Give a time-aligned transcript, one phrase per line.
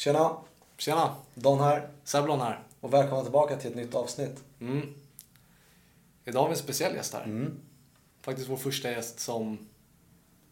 [0.00, 0.36] Tjena!
[0.76, 1.16] Tjena!
[1.34, 1.88] Don här.
[2.04, 2.62] Sablon här.
[2.80, 4.44] Och välkomna tillbaka till ett nytt avsnitt.
[4.60, 4.94] Mm.
[6.24, 7.24] Idag har vi en speciell gäst här.
[7.24, 7.60] Mm.
[8.22, 9.68] Faktiskt vår första gäst som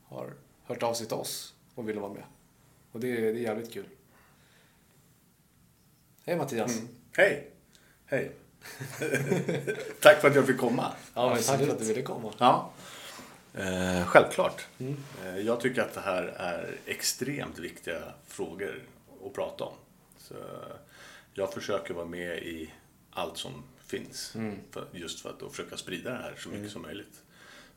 [0.05, 0.33] har
[0.65, 2.23] hört av sig till oss och ville vara med.
[2.93, 3.85] Och det är, det är jävligt kul.
[6.25, 6.79] Hej Mattias!
[6.79, 6.89] Mm.
[7.13, 7.51] Hej!
[8.07, 8.33] Hej!
[10.01, 10.93] Tack för att jag fick komma.
[11.15, 12.33] Ja, men tack för att du ville komma.
[12.39, 12.71] Ja.
[13.55, 14.67] Eh, självklart.
[14.79, 14.97] Mm.
[15.25, 18.83] Eh, jag tycker att det här är extremt viktiga frågor
[19.29, 19.75] att prata om.
[20.19, 20.35] Så
[21.35, 22.73] jag försöker vara med i
[23.11, 24.35] allt som finns.
[24.35, 24.59] Mm.
[24.71, 27.23] För, just för att då försöka sprida det här så mycket som möjligt.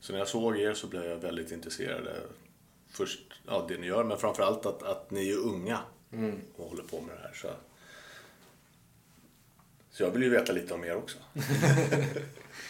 [0.00, 2.08] Så när jag såg er så blev jag väldigt intresserad.
[2.88, 5.78] Först ja, det ni gör, men framförallt att, att ni är unga
[6.12, 6.40] Mm.
[6.56, 7.32] och håller på med det här.
[7.34, 7.48] Så,
[9.90, 11.18] så jag vill ju veta lite om er också.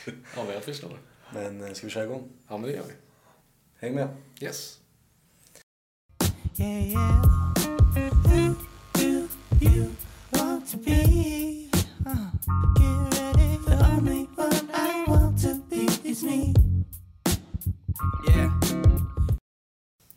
[0.06, 0.98] Ja, men jag förstår.
[1.32, 2.28] Men eh, ska vi köra igång?
[2.48, 2.92] Ja, men det gör vi.
[3.78, 4.08] Häng med.
[4.40, 4.78] Yes.
[6.58, 8.31] Yeah, yeah.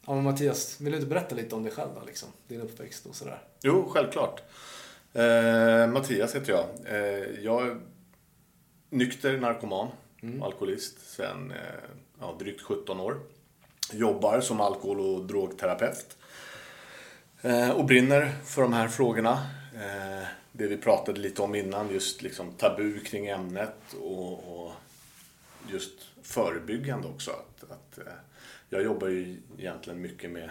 [0.07, 2.29] Ja, men Mattias, vill du inte berätta lite om dig själv då, liksom?
[2.47, 3.43] Din uppväxt och sådär.
[3.63, 4.41] Jo, självklart.
[5.13, 6.65] Eh, Mattias heter jag.
[6.85, 7.77] Eh, jag är
[8.89, 9.87] nykter narkoman,
[10.41, 11.57] alkoholist, sedan eh,
[12.19, 13.19] ja, drygt 17 år.
[13.93, 16.17] Jobbar som alkohol och drogterapeut.
[17.45, 19.31] Eh, och brinner för de här frågorna.
[19.75, 24.71] Eh, det vi pratade lite om innan, just liksom tabu kring ämnet och,
[25.71, 27.31] just förebyggande också.
[27.69, 28.13] Att, eh,
[28.69, 30.49] jag jobbar ju egentligen mycket med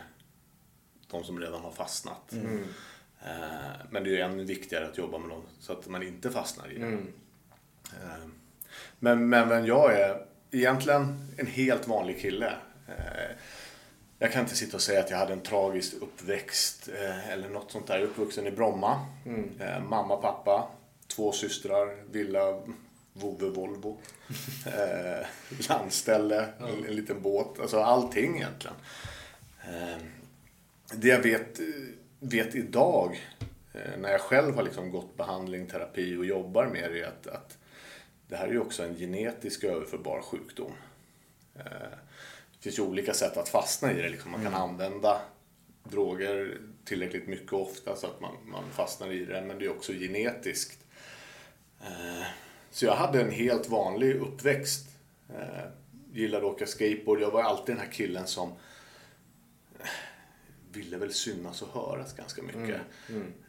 [1.11, 2.33] de som redan har fastnat.
[2.33, 3.31] Eh,
[3.91, 6.73] Men det är ju ännu viktigare att jobba med dem så att man inte fastnar
[6.73, 6.87] i det.
[6.87, 7.13] Mm.
[8.99, 12.53] Men, men, men jag är egentligen en helt vanlig kille.
[14.19, 17.71] Jag kan inte sitta och säga att jag hade en tragisk uppväxt eh, eller något
[17.71, 17.95] sånt där.
[17.95, 19.07] Jag är uppvuxen i Bromma.
[19.61, 20.69] Eh, Mamma, pappa,
[21.07, 22.63] två systrar, villa,
[23.13, 23.99] vovve, Volvo.
[24.67, 25.27] Eh,
[25.69, 27.61] landställe, en, en liten båt.
[27.61, 28.77] Alltså allting egentligen.
[29.65, 29.97] Eh,
[30.95, 31.61] det jag vet,
[32.21, 33.21] vet idag,
[33.99, 37.59] när jag själv har liksom gått behandling, terapi och jobbar med det, är att, att
[38.29, 40.73] det här är ju också en genetisk överförbar sjukdom.
[41.55, 41.99] Eh,
[42.65, 44.09] finns ju olika sätt att fastna i det.
[44.09, 45.21] Liksom man kan använda
[45.85, 49.71] droger tillräckligt mycket och ofta så att man, man fastnar i det, men det är
[49.71, 50.79] också genetiskt.
[51.81, 52.27] Eh,
[52.71, 54.89] Så jag hade en helt vanlig uppväxt.
[55.29, 55.65] Eh,
[56.13, 57.21] Gillade att åka skateboard.
[57.21, 58.53] Jag var alltid den här killen som
[60.73, 62.81] ville väl synas och höras ganska mycket.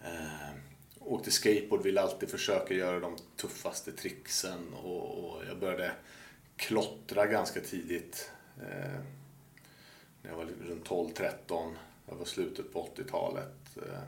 [0.03, 0.49] Eh,
[0.99, 5.91] åkte skateboard, ville alltid försöka göra de tuffaste tricksen och, och jag började
[6.55, 8.31] klottra ganska tidigt.
[8.61, 8.99] Eh,
[10.21, 11.73] när jag var runt 12-13,
[12.07, 13.77] jag var slutet på 80-talet.
[13.77, 14.01] Eh,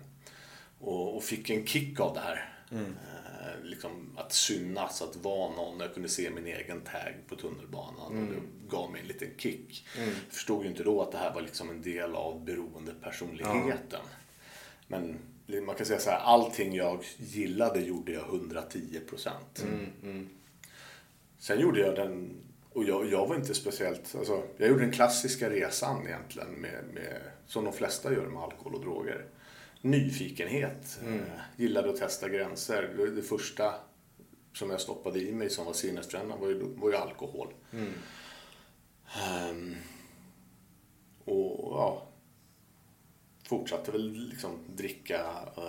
[0.80, 2.54] och, och fick en kick av det här.
[2.72, 5.80] Eh, liksom att synas, att vara någon.
[5.80, 9.88] Jag kunde se min egen tag på tunnelbanan och det gav mig en liten kick.
[9.98, 14.02] Jag förstod ju inte då att det här var liksom en del av beroendepersonligheten.
[14.88, 15.20] Men
[15.66, 19.66] man kan säga så här, allting jag gillade gjorde jag 110 procent.
[21.40, 22.36] Sen gjorde jag den,
[22.74, 27.22] och jag, jag var inte speciellt, alltså, jag gjorde den klassiska resan egentligen med, med,
[27.46, 29.26] som de flesta gör med alkohol och droger.
[29.82, 33.12] Nyfikenhet, eh, gillade att testa gränser.
[33.16, 33.74] Det, första
[34.54, 37.54] som jag stoppade i mig som var sinnesfrämmande var ju, var ju alkohol.
[39.16, 39.76] Ehm,
[41.26, 42.08] och ja,
[43.50, 45.16] fortsatte väl liksom dricka.
[45.58, 45.64] Eh,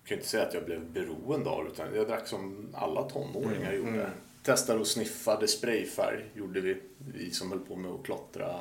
[0.00, 3.02] jag kan inte säga att jag blev beroende av det, utan jag drack som alla
[3.02, 4.10] tonåringar gjorde.
[4.44, 8.60] Testade och sniffade sprayfärg, gjorde vi, vi som höll på med att klottra.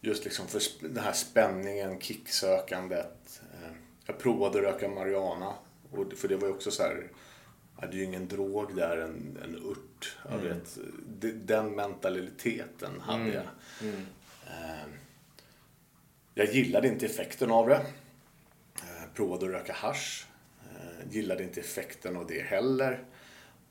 [0.00, 3.40] Just liksom för den här spänningen, kicksökandet.
[3.52, 3.70] Eh,
[4.06, 5.54] jag provade att röka marijuana,
[6.16, 7.08] för det var ju också så här,
[7.80, 10.16] det är ju ingen drog, det är en, en urt.
[10.30, 10.78] Jag vet,
[11.20, 13.44] det- den mentaliteten hade jag.
[14.46, 14.88] Eh,
[16.34, 17.86] jag gillade inte effekten av det.
[18.76, 20.26] Eh, provade att röka hasch.
[20.70, 23.04] Eh, gillade inte effekten av det heller.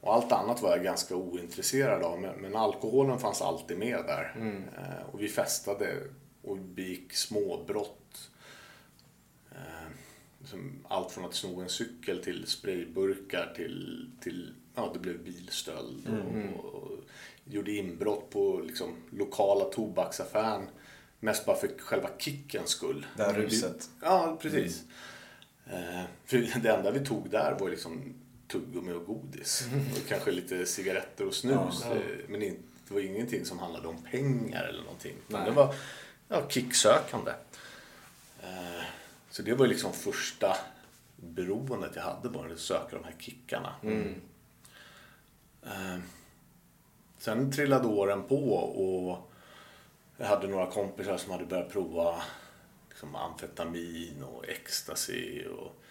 [0.07, 2.21] Och allt annat var jag ganska ointresserad av.
[2.21, 4.33] Men, men alkoholen fanns alltid med där.
[4.77, 6.03] Eh, och vi festade
[6.41, 8.29] och begick småbrott.
[9.51, 9.91] Eh,
[10.39, 16.07] liksom allt från att sno en cykel till sprayburkar till, till ja, det blev bilstöld.
[16.07, 16.91] Och, och
[17.45, 20.69] gjorde inbrott på liksom, lokala tobaksaffären.
[21.19, 23.05] Mest bara för själva kickens skull.
[23.17, 23.89] Det här ruset.
[24.01, 24.83] Ja, precis.
[25.65, 28.13] Eh, för det enda vi tog där var liksom
[28.47, 29.67] tuggummi och godis.
[29.95, 31.81] Och kanske lite cigaretter och snus.
[31.85, 31.95] Ja.
[31.95, 35.15] Eh, Men det var ingenting som handlade om pengar eller någonting.
[35.27, 35.45] Nej.
[35.45, 35.75] det var
[36.27, 37.31] ja, kicksökande.
[38.43, 38.83] Eh,
[39.29, 40.57] Så det var liksom första
[41.15, 43.75] beroendet jag hade, bara att söka de här kickarna.
[45.65, 45.97] Eh,
[47.17, 49.31] sen trillade åren på och
[50.17, 52.21] jag hade några kompisar som hade börjat prova
[52.89, 55.45] liksom amfetamin och ecstasy.
[55.45, 55.81] Och,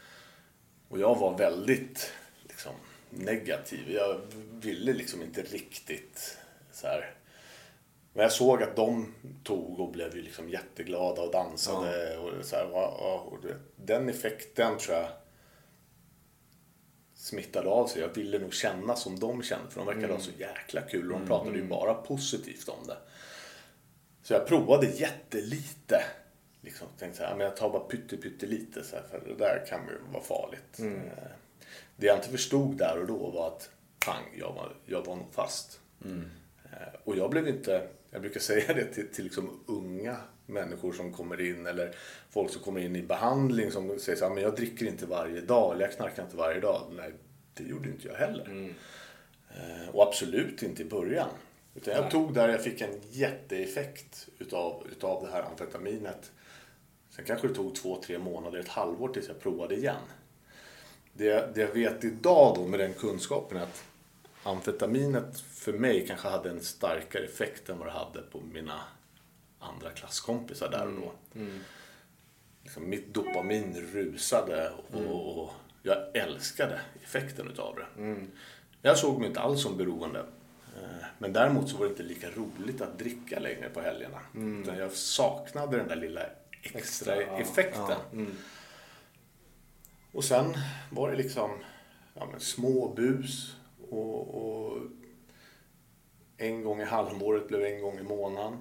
[0.89, 2.13] och jag var väldigt
[2.57, 2.75] liksom,
[3.11, 3.91] negativ.
[3.91, 4.21] Jag
[4.61, 6.39] ville liksom inte riktigt
[6.73, 7.15] så här.
[8.13, 9.15] Men jag såg att de
[9.45, 12.17] tog och blev ju liksom jätteglada och dansade.
[12.17, 13.39] Och så här, och, och,
[13.77, 15.09] den effekten tror jag
[17.15, 18.03] smittade av sig.
[18.03, 21.21] Jag ville nog känna som de kände för de verkade ha så jäkla kul och
[21.21, 22.97] de pratade ju bara positivt om det.
[24.23, 26.05] Så jag provade jättelite.
[26.61, 29.35] Liksom, tänkte så här, men jag tar bara pytte, pytte lite så här, för det
[29.35, 30.79] där kan ju vara farligt.
[30.79, 31.27] Eh,
[31.97, 33.71] Det jag inte förstod där och då var att
[34.07, 35.81] pang, jag var, jag var nog fast.
[36.05, 36.21] Eh,
[37.05, 41.41] Och jag blev inte, jag brukar säga det till, till liksom unga människor som kommer
[41.41, 41.95] in eller
[42.31, 45.41] folk som kommer in i behandling som säger så här, men jag dricker inte varje
[45.41, 46.83] dag eller jag knarkar inte varje dag.
[46.97, 47.13] Nej,
[47.55, 48.75] det gjorde inte jag heller.
[49.51, 51.29] Eh, Och absolut inte i början.
[51.75, 56.31] Utan jag tog där, jag fick en jätteeffekt utav, utav det här amfetaminet.
[57.11, 59.97] Sen kanske det tog två, tre månader, ett halvår tills jag provade igen.
[61.17, 63.85] Det, det jag vet idag då med den kunskapen är att
[64.43, 68.81] amfetaminet för mig kanske hade en starkare effekt än vad det hade på mina
[69.59, 71.13] andra klasskompisar där och då.
[72.63, 75.01] Liksom mitt dopamin rusade och,
[75.43, 75.51] och
[75.83, 77.87] jag älskade effekten utav det.
[78.83, 80.19] Jag såg mig inte alls som beroende.
[80.77, 84.21] Eh, Men däremot så var det inte lika roligt att dricka längre på helgerna.
[84.63, 86.21] Utan jag saknade den där lilla
[86.63, 88.37] extra, Extra, ja, effekten.
[90.17, 90.55] Och sen
[90.91, 91.51] var det liksom
[92.15, 93.57] ja, men små bus
[93.91, 94.79] och, och
[96.37, 98.53] en gång i halvåret blev en gång i månaden.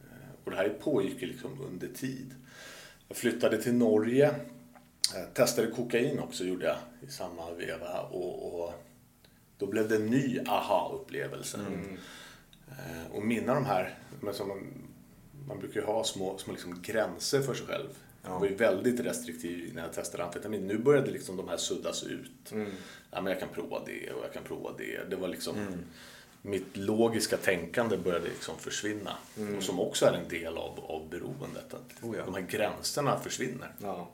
[0.00, 2.34] Eh, Och det här pågick liksom under tid.
[3.08, 4.26] Jag flyttade till Norge.
[5.14, 6.76] eh, Testade kokain också gjorde jag
[7.08, 8.00] i samma veva.
[8.00, 8.72] Och, och
[9.58, 11.58] då blev det en ny aha-upplevelse.
[12.68, 14.72] Eh, Och mina de här, men som man,
[15.48, 17.88] man brukar ju ha små, små liksom gränser för sig själv.
[18.26, 20.66] Jag var ju väldigt restriktiv när jag testade amfetamin.
[20.66, 22.52] Nu började liksom de här suddas ut.
[23.10, 25.10] Ja, men jag kan prova det och jag kan prova det.
[25.10, 25.56] Det var liksom
[26.42, 29.16] mitt logiska tänkande började liksom försvinna.
[29.56, 31.74] Och som också är en del av, av beroendet.
[31.74, 32.24] Att Oh ja.
[32.24, 33.72] De här gränserna försvinner.
[33.78, 34.10] Ja.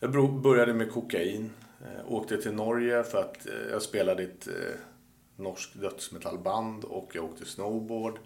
[0.00, 1.50] Jag började med kokain.
[1.80, 4.52] Eh, åkte till Norge för att eh, jag spelade i ett eh,
[5.36, 8.18] norskt dödsmetallband och jag åkte snowboard.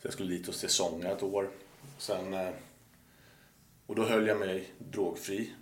[0.00, 1.50] Så jag skulle dit och säsonga ett år.
[1.98, 2.34] Sen,
[3.90, 5.52] och då höll jag mig drogfri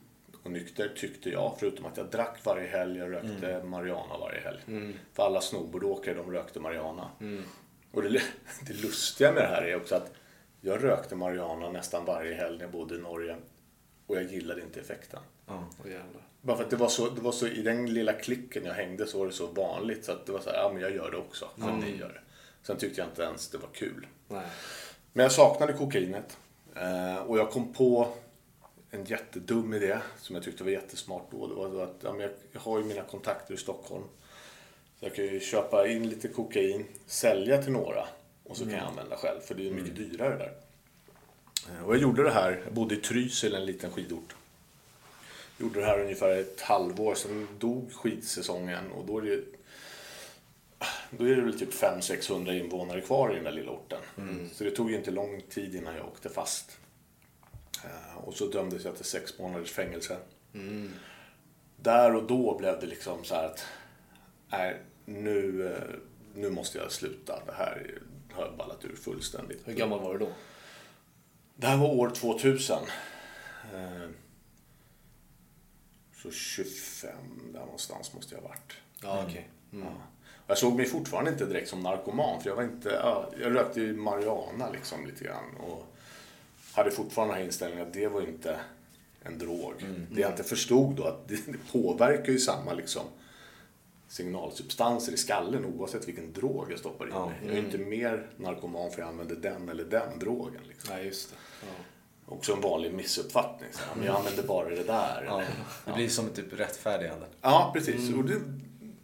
[0.43, 1.57] och nykter tyckte jag.
[1.59, 4.59] Förutom att jag drack varje helg, jag rökte marijuana varje helg.
[5.13, 7.11] För alla snowboardåkare de rökte marijuana.
[7.93, 8.09] Och det,
[8.67, 10.13] det lustiga med det här är också att
[10.61, 13.37] jag rökte marijuana nästan varje helg när jag bodde i Norge.
[14.07, 15.21] Och jag gillade inte effekten.
[15.85, 16.23] Jävlar.
[16.41, 19.07] Bara för att det var, så, det var så, i den lilla klicken jag hängde
[19.07, 20.05] så var det så vanligt.
[20.05, 21.49] Så att det var så här, ja men jag gör det också.
[21.57, 22.21] För att ni gör det.
[22.63, 24.07] Sen tyckte jag inte ens det var kul.
[24.29, 24.47] Nej.
[25.13, 26.39] Men jag saknade kokainet.
[26.81, 28.09] Eh, och jag kom på
[28.91, 31.47] en jättedum idé som jag tyckte var jättesmart då.
[31.47, 32.17] Det var att ja,
[32.53, 34.05] jag, har ju mina kontakter i Stockholm.
[34.99, 38.05] Så jag kan ju köpa in lite kokain, sälja till några
[38.45, 39.41] och så kan jag använda själv.
[39.41, 40.53] För det är ju mycket dyrare där.
[41.77, 44.35] Eh, Och jag gjorde det här, jag bodde i Trysil, en liten skidort.
[45.59, 49.45] Gjorde det här ungefär ett halvår, sen dog skidsäsongen och då är det ju
[51.11, 53.99] då är det väl typ 500-600 invånare kvar i den där lilla orten.
[54.53, 56.79] Så det tog ju inte lång tid innan jag åkte fast.
[57.85, 60.17] Eh, Och så dömdes jag till sex månaders fängelse.
[61.77, 63.65] Där och då blev det liksom så här att
[64.49, 65.95] nej, nu, eh,
[66.35, 67.43] nu måste jag sluta.
[67.47, 67.99] Det här
[68.33, 69.69] har ballat ur fullständigt.
[69.69, 70.33] Hur gammal var du då?
[71.57, 72.77] Det här var år 2000.
[73.75, 74.09] Eh,
[76.23, 77.17] Så 25
[77.53, 78.73] där någonstans måste jag ha varit.
[79.03, 79.49] Ja, okej.
[79.71, 80.03] Ja.
[80.51, 83.81] Jag såg mig fortfarande inte direkt som narkoman för jag var inte, ja, jag rökte
[83.81, 85.87] ju marijuana liksom lite grann och
[86.73, 88.61] hade fortfarande den här inställningen att det var inte
[89.23, 89.73] en drog.
[90.11, 91.37] Det jag inte förstod då att det,
[91.73, 93.03] påverkar ju samma liksom
[94.09, 97.27] signalsubstanser i skallen oavsett vilken drog jag stoppar i Ja.
[97.27, 97.37] mig.
[97.47, 100.61] Jag är inte mer narkoman för jag använder den eller den drogen.
[100.69, 100.95] Liksom.
[100.97, 101.37] Nej, just det.
[101.67, 101.73] Ja.
[102.35, 103.69] Också en vanlig missuppfattning.
[103.73, 105.25] Så här, men jag använder bara det där.
[105.27, 105.43] Ja.
[105.85, 107.27] Det blir som ett typ rättfärdigande.
[107.41, 108.15] Ja, precis.
[108.15, 108.35] Och det,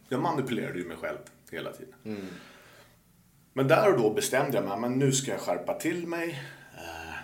[0.09, 1.17] jag manipulerade ju mig själv
[1.51, 2.27] hela tiden.
[3.53, 6.29] Men där och då bestämde jag mig, men nu ska jag skärpa till mig.
[6.77, 7.15] Eh,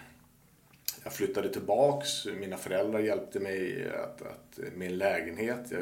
[1.04, 5.66] Jag flyttade tillbaks, mina föräldrar hjälpte mig att, att, en lägenhet.
[5.72, 5.82] Jag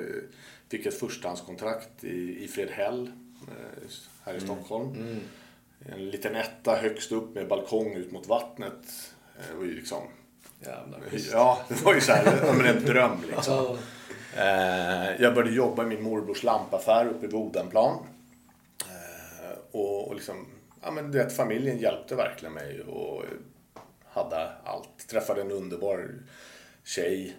[0.70, 3.12] fick ett förstahandskontrakt i, i Fredhäll
[3.48, 3.90] eh,
[4.24, 5.20] här i Stockholm.
[5.94, 8.74] En liten etta högst upp med balkong ut mot vattnet.
[9.38, 10.04] Eh, Det var ju liksom
[10.66, 11.02] Jävlar.
[11.32, 13.54] Ja, det var ju så här, men en dröm liksom.
[13.54, 13.78] Ja.
[15.20, 17.98] Jag började jobba i min morbrors lampaffär uppe i Bodenplan.
[19.72, 20.48] Och, och liksom,
[20.82, 23.24] ja men det, familjen hjälpte verkligen mig och
[24.06, 25.08] hade allt.
[25.08, 26.14] Träffade en underbar
[26.84, 27.36] tjej.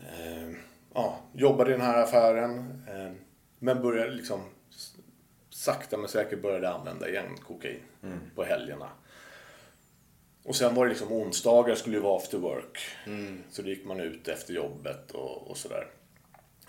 [0.00, 0.56] Eh,
[0.94, 2.82] ja, jobbade i den här affären.
[2.88, 3.12] Eh,
[3.58, 4.40] men började liksom
[5.50, 7.80] sakta men säkert började använda igen kokain
[8.34, 8.88] på helgerna.
[10.44, 12.78] Och sen var det liksom onsdagar skulle ju vara after work.
[13.50, 15.86] Så då gick man ut efter jobbet och, och sådär.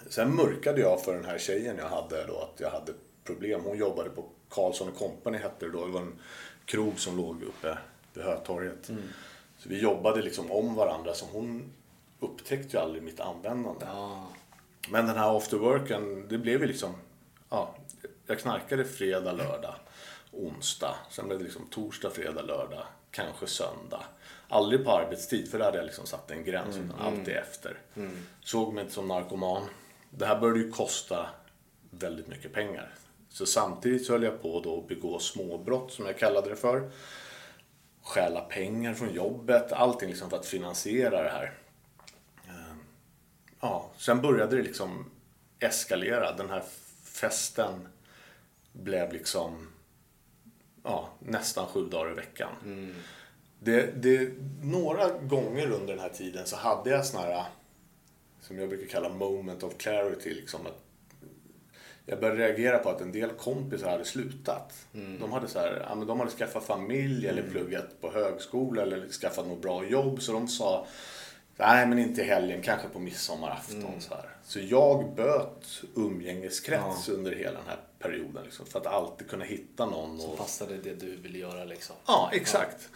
[0.09, 2.93] Sen mörkade jag för den här tjejen jag hade då att jag hade
[3.23, 3.61] problem.
[3.63, 5.85] Hon jobbade på Carlsson Company hette det då.
[5.85, 6.19] Det var en
[6.65, 7.77] krog som låg uppe
[8.13, 8.85] vid Hötorget.
[9.57, 11.73] Så vi jobbade liksom om varandra så hon
[12.19, 13.85] upptäckte ju aldrig mitt användande.
[13.85, 14.27] Ja.
[14.89, 16.95] Men den här after worken, det blev ju liksom,
[17.49, 17.75] ja,
[18.25, 19.75] jag knarkade fredag, lördag,
[20.31, 20.95] onsdag.
[21.09, 24.03] Sen blev det liksom torsdag, fredag, lördag, kanske söndag.
[24.49, 27.79] Aldrig på arbetstid, för där hade jag liksom satt en gräns, utan alltid efter.
[28.43, 29.63] Såg mig inte som narkoman.
[30.09, 31.29] Det här började ju kosta
[31.89, 32.93] väldigt mycket pengar.
[33.35, 36.91] Så samtidigt så höll jag på då att begå småbrott, som jag kallade det för.
[38.01, 41.53] Stjäla pengar från jobbet, allting liksom för att finansiera det här.
[43.59, 45.11] Ja, sen började det liksom
[45.59, 46.31] eskalera.
[46.31, 46.63] Den här
[47.03, 47.87] festen
[48.71, 49.67] blev liksom
[50.83, 52.51] ja, nästan sju dagar i veckan.
[53.59, 57.45] Det, det, några gånger under den här tiden så hade jag såna här,
[58.41, 60.33] som jag brukar kalla moment of clarity.
[60.33, 60.84] Liksom att
[62.05, 64.73] jag började reagera på att en del kompisar hade slutat.
[65.19, 69.07] De, hade så här, ja, men de hade skaffat familj eller pluggat på högskola eller
[69.07, 70.21] skaffat något bra jobb.
[70.21, 70.87] Så de sa,
[71.57, 74.01] nej men inte i helgen, kanske på midsommarafton.
[74.01, 74.29] Så, här.
[74.43, 78.43] så jag böt umgängeskrets under hela den här perioden.
[78.43, 80.19] Liksom, för att alltid kunna hitta någon.
[80.19, 80.37] Och...
[80.37, 81.95] Passade det du ville göra liksom.
[82.07, 82.89] Ja, exakt.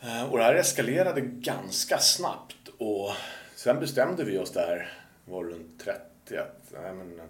[0.00, 2.68] Eh, Och det här eskalerade ganska snabbt.
[2.78, 3.10] Och
[3.54, 4.92] sen bestämde vi oss där,
[5.24, 7.20] var runt 30, att, nej men,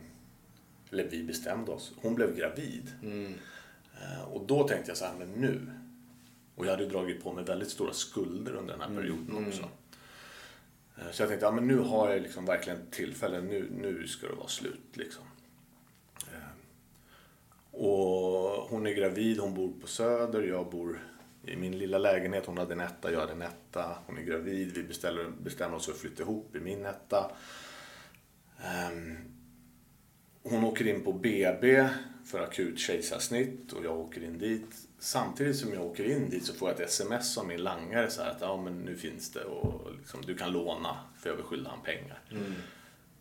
[0.91, 1.93] eller vi bestämde oss.
[2.03, 2.93] Hon blev gravid.
[4.01, 5.61] Eh, Och då tänkte jag så här, men nu.
[6.55, 9.63] Och jag hade dragit på mig väldigt stora skulder under den här perioden också.
[10.99, 14.27] Eh, Så jag tänkte, ja men nu har jag liksom verkligen tillfälle, nu, nu ska
[14.29, 15.23] det vara slut liksom.
[17.73, 21.01] Och hon är gravid, hon bor på Söder, jag bor
[21.45, 22.47] i min lilla lägenhet.
[22.47, 23.99] Hon hade en etta, jag hade en etta.
[24.07, 24.83] Hon är gravid, vi
[25.43, 27.31] bestämmer oss för att flytta ihop i min etta.
[30.43, 31.89] Hon åker in på BB
[32.25, 34.75] för akut kejsarsnitt och jag åker in dit.
[34.99, 38.23] Samtidigt som jag åker in dit så får jag ett sms av min langare så
[38.23, 41.45] här att ja, men nu finns det och liksom, du kan låna för jag vill
[41.45, 42.23] skylda han pengar.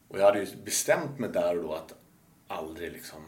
[0.08, 1.94] Och jag hade ju bestämt mig där och då att
[2.48, 3.22] aldrig liksom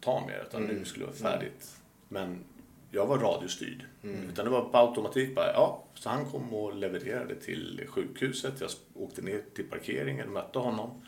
[0.00, 1.76] ta mer utan nu skulle det vara färdigt.
[2.08, 2.44] Men
[2.90, 3.84] jag var radiostyrd.
[4.32, 5.84] Utan det var på automatik bara, ja.
[5.94, 8.60] Så han kom och levererade till sjukhuset.
[8.60, 11.02] Jag åkte ner till parkeringen, mötte honom.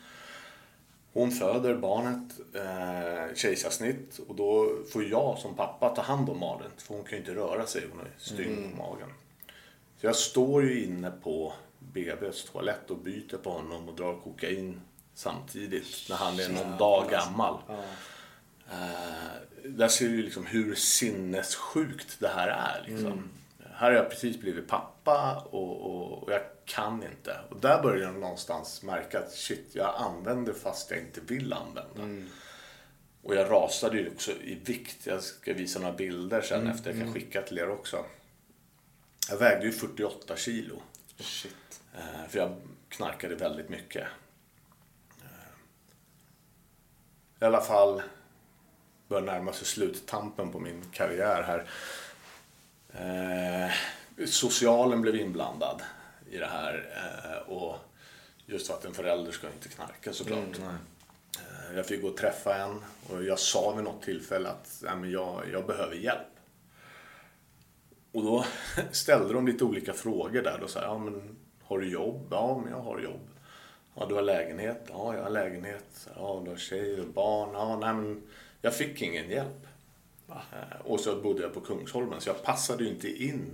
[1.13, 6.71] Hon föder barnet, eh, kejsarsnitt och då får jag som pappa ta hand om Malin.
[6.77, 9.09] För hon kan ju inte röra sig, hon ju stygn på magen.
[9.97, 14.81] Så jag står ju inne på BBs toalett och byter på honom och drar kokain
[15.13, 17.57] samtidigt när han är någon dag gammal.
[18.71, 22.87] Eh, där ser du liksom hur sinnessjukt det här är.
[22.87, 23.29] Liksom.
[23.73, 26.41] Här har jag precis blivit pappa och, och, och jag
[26.73, 27.39] kan inte.
[27.49, 32.27] Och där börjar jag någonstans märka att shit, jag använder fast jag inte vill använda.
[33.23, 35.05] Och jag rasade ju också i vikt.
[35.05, 36.91] Jag ska visa några bilder sen efter.
[36.93, 38.05] Jag kan skicka till er också.
[39.29, 40.81] Jag vägde ju 48 kilo.
[41.19, 41.81] Shit.
[41.95, 44.07] Eh, För jag knarkade väldigt mycket.
[45.21, 45.51] Eh,
[47.41, 48.01] I alla fall
[49.07, 51.69] börjar närma sig sluttampen på min karriär här.
[52.93, 53.71] Eh,
[54.25, 55.81] socialen blev inblandad
[56.31, 56.89] i det här.
[56.95, 57.75] Eh, och
[58.45, 60.59] just för att en förälder ska inte knarka såklart.
[60.59, 65.11] Eh, jag fick gå och träffa en och jag sa vid något tillfälle att men
[65.11, 66.27] jag, jag behöver hjälp.
[68.11, 68.45] Och då
[68.91, 70.63] ställde de lite olika frågor där.
[70.67, 72.27] Så här, ja, men, har du jobb?
[72.31, 73.27] Ja, men jag har jobb.
[73.95, 74.81] Ja, du har lägenhet?
[74.89, 76.07] Ja, jag har lägenhet.
[76.15, 77.49] Ja, du har tjej och barn?
[77.53, 78.23] Ja, nej, men
[78.61, 79.67] jag fick ingen hjälp.
[80.29, 83.51] Eh, Och så bodde jag på Kungsholmen, så jag passade ju inte in.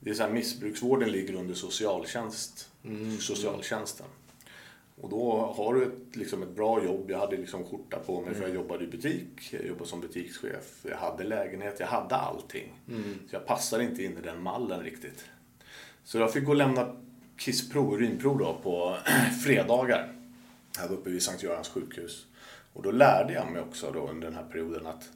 [0.00, 2.68] Det är så här, missbruksvården ligger under socialtjänst,
[3.20, 4.06] socialtjänsten.
[5.00, 7.10] Och då har du ett, liksom ett bra jobb.
[7.10, 9.52] Jag hade liksom skjorta på mig för jag jobbade i butik.
[9.52, 10.80] Jag jobbade som butikschef.
[10.82, 11.80] Jag hade lägenhet.
[11.80, 12.72] Jag hade allting.
[13.28, 15.24] Så jag passade inte in i den mallen riktigt.
[16.04, 16.96] Så jag fick gå och lämna
[17.36, 18.96] kissprov, urinprov då på
[19.44, 20.14] fredagar.
[20.78, 22.26] Här uppe vid Sankt Görans sjukhus.
[22.72, 25.08] Och då lärde jag mig också då under den här perioden att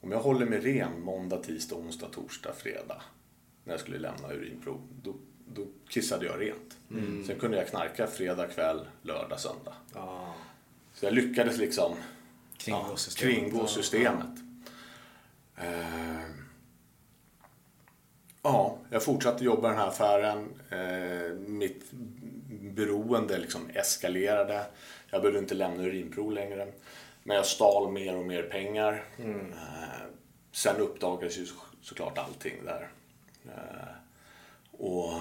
[0.00, 3.02] om jag håller mig ren måndag, tisdag, onsdag, torsdag, fredag.
[3.64, 4.80] När jag skulle lämna urinprov.
[5.02, 5.14] Då,
[5.54, 6.76] då kissade jag rent.
[7.26, 9.74] Sen kunde jag knarka fredag kväll, lördag, söndag.
[9.94, 10.34] Ja.
[10.94, 11.94] Så jag lyckades liksom
[12.56, 13.34] Kringgå ja, systemet.
[13.34, 14.38] kringgå systemet.
[15.56, 16.26] Eh,
[18.42, 20.48] ja, jag fortsatte jobba i den här affären.
[20.70, 21.84] Eh, mitt
[22.60, 24.66] beroende liksom eskalerade.
[25.10, 26.72] Jag behövde inte lämna urinprov längre.
[27.22, 29.04] Men jag stal mer och mer pengar.
[29.18, 30.06] Eh,
[30.52, 32.88] sen uppdagades ju så, såklart allting där.
[33.46, 33.88] Eh,
[34.70, 35.12] och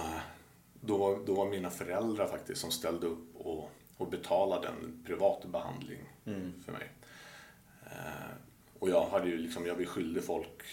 [0.81, 5.99] då, då var mina föräldrar faktiskt som ställde upp och, och betalade en privat behandling
[6.65, 6.89] för mig.
[7.85, 8.31] Eh,
[8.79, 10.63] och jag hade ju liksom, jag ju skyldig folk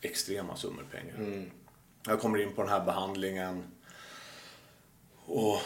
[0.00, 1.14] extrema summor pengar.
[2.06, 3.64] Jag kommer in på den här behandlingen
[5.26, 5.58] och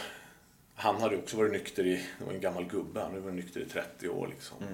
[0.74, 3.60] han hade också varit nykter i, det var en gammal gubbe, han hade varit nykter
[3.60, 4.56] i 30 år liksom.
[4.62, 4.68] Eh,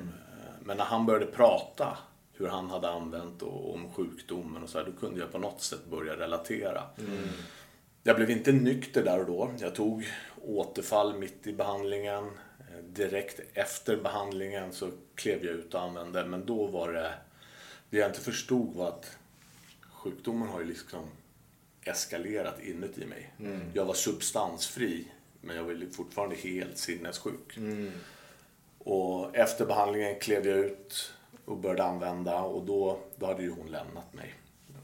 [0.60, 1.98] Men när han började prata
[2.38, 5.62] hur han hade använt och om sjukdomen och så här, då kunde jag på något
[5.62, 6.82] sätt börja relatera.
[8.02, 9.50] Jag blev inte nykter där och då.
[9.58, 10.06] Jag tog
[10.42, 12.24] återfall mitt i behandlingen.
[12.60, 16.24] Eh, Direkt efter behandlingen så klev jag ut och använde.
[16.24, 17.12] Men då var det...
[17.90, 19.16] Det jag inte förstod var att
[19.92, 21.00] sjukdomen har ju liksom
[21.82, 23.32] eskalerat inuti mig.
[23.74, 25.08] Jag var substansfri,
[25.40, 27.58] men jag var fortfarande helt sinnessjuk.
[28.78, 31.12] Och efter behandlingen klev jag ut
[31.48, 34.34] och började använda och då, då hade ju hon lämnat mig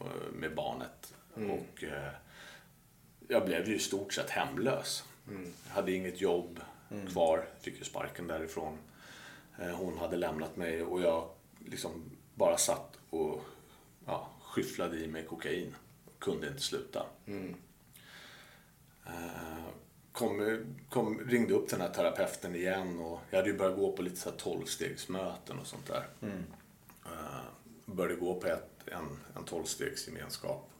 [0.00, 1.14] eh, med barnet.
[1.50, 2.12] Och eh,
[3.28, 5.04] jag blev ju i stort sett hemlös.
[5.68, 6.60] Jag hade inget jobb
[7.12, 8.78] kvar, fick ju sparken därifrån.
[9.58, 11.28] Eh, Hon hade lämnat mig och jag
[11.66, 12.02] liksom
[12.34, 13.40] bara satt och
[14.06, 15.74] ja, skyfflade i mig kokain.
[16.18, 17.06] Kunde inte sluta.
[19.06, 19.64] Eh,
[20.14, 24.02] Kom, kom, ringde upp den här terapeuten igen och jag hade ju börjat gå på
[24.02, 26.06] lite så här tolvstegsmöten och sånt där.
[27.04, 27.44] Eh,
[27.86, 30.70] Började gå på ett, en, en tolvstegsgemenskap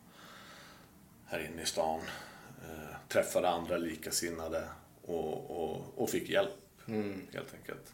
[1.26, 2.00] här inne i stan.
[2.62, 4.68] Eh, träffade andra likasinnade
[5.02, 6.50] och, och, och fick hjälp
[7.32, 7.92] helt enkelt.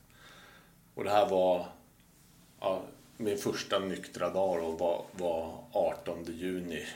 [0.94, 1.66] Och det här var
[2.60, 2.82] ja,
[3.16, 6.86] min första nyktra dag och var, var 18 juni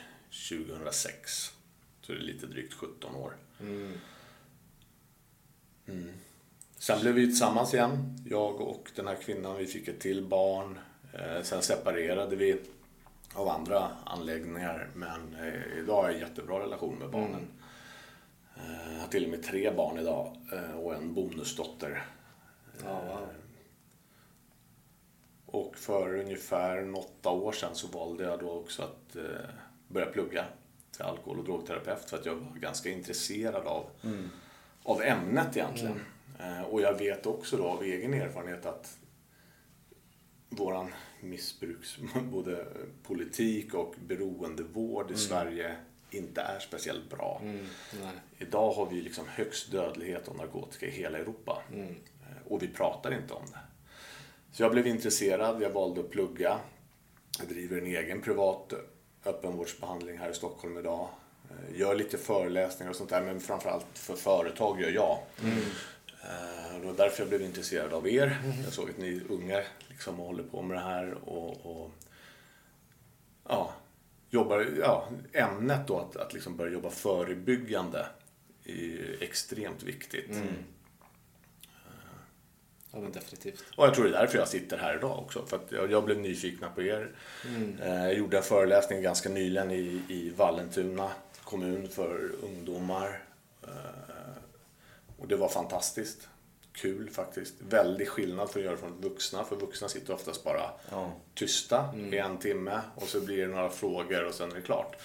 [0.49, 1.51] 2006.
[2.01, 3.35] Så det är lite drygt 17 år.
[3.59, 3.97] Mm.
[6.77, 9.57] Sen blev vi tillsammans igen, jag och den här kvinnan.
[9.57, 10.79] Vi fick ett till barn.
[11.13, 12.61] Eh, sen separerade vi
[13.33, 14.89] av andra anläggningar.
[14.93, 17.47] Men eh, idag har jag en jättebra relation med barnen.
[18.55, 20.37] Eh, jag har till och med tre barn idag
[20.83, 22.05] och en bonusdotter.
[22.83, 23.27] Ja, wow.
[25.45, 29.15] Och för ungefär åtta år sedan så valde jag då också att
[29.87, 30.45] börja plugga
[30.91, 33.85] till alkohol och drogterapeut för att jag var ganska intresserad av,
[34.85, 35.99] av ämnet egentligen.
[36.39, 38.97] Eh, och jag vet också då av egen erfarenhet att
[40.49, 41.97] våran missbruks,
[42.31, 42.65] både
[43.03, 45.75] politik och beroendevård i Sverige
[46.09, 47.39] inte är speciellt bra.
[47.43, 47.65] Mm.
[48.37, 51.63] Idag har vi liksom högst dödlighet av narkotika i hela Europa.
[52.21, 53.59] Eh, Och vi pratar inte om det.
[54.51, 56.59] Så jag blev intresserad, jag valde att plugga.
[57.39, 58.73] Jag driver en egen privat
[59.25, 61.09] öppenvårdsbehandling här i Stockholm idag.
[61.51, 65.19] Eh, Gör lite föreläsningar och sånt där, men framförallt för företag gör jag.
[66.23, 68.37] Eh, Det var därför jag blev intresserad av er.
[68.63, 71.91] Jag såg att ni unga liksom håller på med det här och, och
[73.49, 73.73] ja,
[74.29, 78.05] jobbar, ja, ämnet då att, att liksom börja jobba förebyggande
[78.65, 80.31] är extremt viktigt.
[82.91, 83.63] Ja, men definitivt.
[83.75, 85.45] Och jag tror det är därför jag sitter här idag också.
[85.45, 87.11] För att jag, jag blev nyfikna på er.
[87.81, 91.11] Eh, Jag gjorde en föreläsning ganska nyligen i, i Vallentuna
[91.55, 93.23] kommun för ungdomar.
[93.63, 93.69] Eh,
[95.17, 96.27] Och det var fantastiskt.
[96.73, 97.55] Kul faktiskt.
[97.69, 99.43] Väldig skillnad för att göra från vuxna.
[99.43, 101.11] För vuxna sitter oftast bara Ja.
[101.33, 104.95] tysta i en timme och så blir det några frågor och sen är det klart.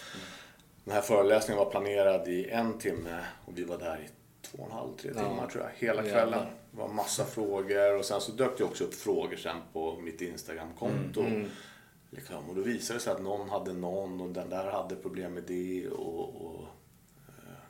[0.85, 4.09] Den här föreläsningen var planerad i en timme och vi var där i
[4.43, 5.21] två och en halv, tre Ja.
[5.29, 5.71] timmar tror jag.
[5.89, 6.47] Hela kvällen.
[6.71, 10.21] Det var massa frågor och sen så dök det också upp frågor sen på mitt
[10.21, 11.25] Instagramkonto.
[12.11, 12.49] Liksom.
[12.51, 15.43] Och då visade det sig att någon hade någon och den där hade problem med
[15.43, 15.89] det.
[15.89, 16.67] Och, och,
[17.29, 17.65] eh,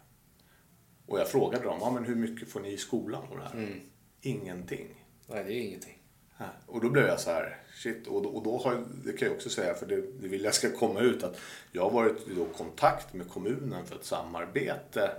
[1.06, 3.80] och jag frågade dem, ja, men hur mycket får ni i skolan på det här?
[4.20, 5.04] Ingenting.
[5.26, 5.96] Nej, det är ingenting.
[6.66, 8.06] Och då blev jag så här, shit.
[8.06, 10.54] Och då, och då har, det kan jag också säga, för det, det vill jag
[10.54, 11.40] ska komma ut, att
[11.72, 15.10] jag har varit i kontakt med kommunen för ett samarbete.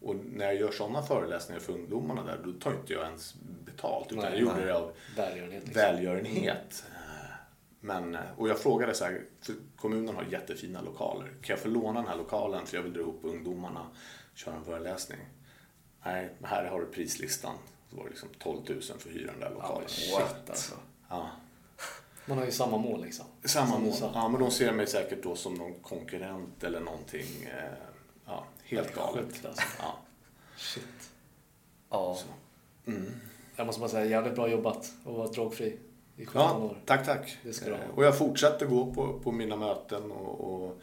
[0.00, 4.12] Och när jag gör sådana föreläsningar för ungdomarna där, då tar inte jag ens betalt.
[4.12, 4.64] Utan Nej, jag gjorde nej.
[4.64, 5.64] det av Välgörenhet.
[5.64, 5.82] Liksom.
[5.82, 6.84] välgörenhet.
[7.84, 11.26] Men, eh, och jag frågade så här, för kommunen har jättefina lokaler.
[11.28, 13.86] Kan jag få låna den här lokalen för jag vill dra ihop ungdomarna
[14.34, 15.18] köra en föreläsning?
[16.04, 17.54] Nej, men här har du prislistan.
[17.90, 19.88] Så var det liksom 12 000 för att hyra den där lokalen.
[20.12, 20.50] What?
[20.50, 20.74] Alltså.
[21.08, 21.30] Ja.
[22.26, 23.26] Man har ju samma mål liksom.
[23.44, 23.92] Samma mål.
[24.14, 27.44] Ja, men de ser mig säkert då som någon konkurrent eller någonting.
[27.44, 27.72] eh,
[28.26, 29.24] Ja, helt galet.
[29.24, 29.62] Sjukt alltså.
[29.78, 29.98] Ja.
[30.56, 31.10] Shit.
[31.90, 32.18] Ja.
[32.86, 33.12] Mm.
[33.56, 35.78] Jag måste bara säga, jävligt bra jobbat att vara drogfri
[36.22, 36.76] i 17 Ja, år.
[36.86, 37.38] tack, tack.
[37.42, 37.78] Det ska du ha.
[37.82, 40.80] Eh, Och jag fortsätter gå på, på mina möten och, och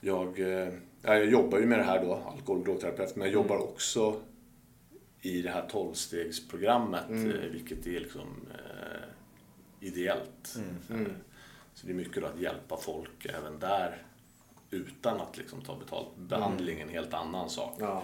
[0.00, 0.68] jag, eh,
[1.02, 3.42] ja, jag jobbar ju med det här då, alkohol och drogterapeut, men jag Mm.
[3.42, 4.20] jobbar också
[5.20, 7.30] i det här tolvstegsprogrammet, Mm.
[7.30, 9.08] eh, vilket är liksom eh,
[9.88, 10.54] ideellt.
[10.90, 11.06] Mm.
[11.06, 11.12] Eh,
[11.74, 14.02] Så det är mycket att hjälpa folk även där
[14.70, 16.16] utan att liksom ta betalt.
[16.16, 17.74] Behandling är en helt annan sak.
[17.78, 18.02] Ja.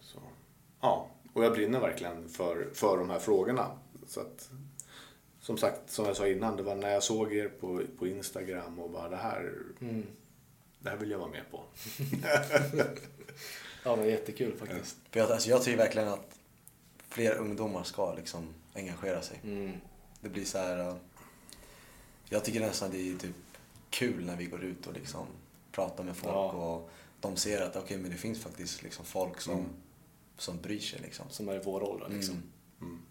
[0.00, 0.18] Så,
[0.80, 3.66] ja, och jag brinner verkligen för, för de här frågorna.
[4.08, 4.50] Så att,
[5.40, 8.78] som sagt, som jag sa innan, det var när jag såg er på, på Instagram
[8.78, 10.06] och bara det här, Mm.
[10.78, 11.62] det här vill jag vara med på.
[13.84, 14.96] ja, det var jättekul faktiskt.
[15.10, 16.38] För jag, alltså jag tycker verkligen att
[17.08, 19.40] fler ungdomar ska liksom engagera sig.
[19.44, 19.72] Mm.
[20.20, 20.98] Det blir så här...
[22.28, 23.36] Jag tycker nästan det är typ
[23.90, 25.26] kul när vi går ut och liksom
[25.72, 26.50] pratar med folk Ja.
[26.50, 26.90] och
[27.20, 29.66] de ser att okej, men det finns faktiskt liksom folk som, Mm.
[30.38, 31.26] som bryr sig liksom.
[31.30, 32.34] Som är i vår ålder liksom.
[32.34, 32.48] Mm.
[32.80, 33.02] Mm.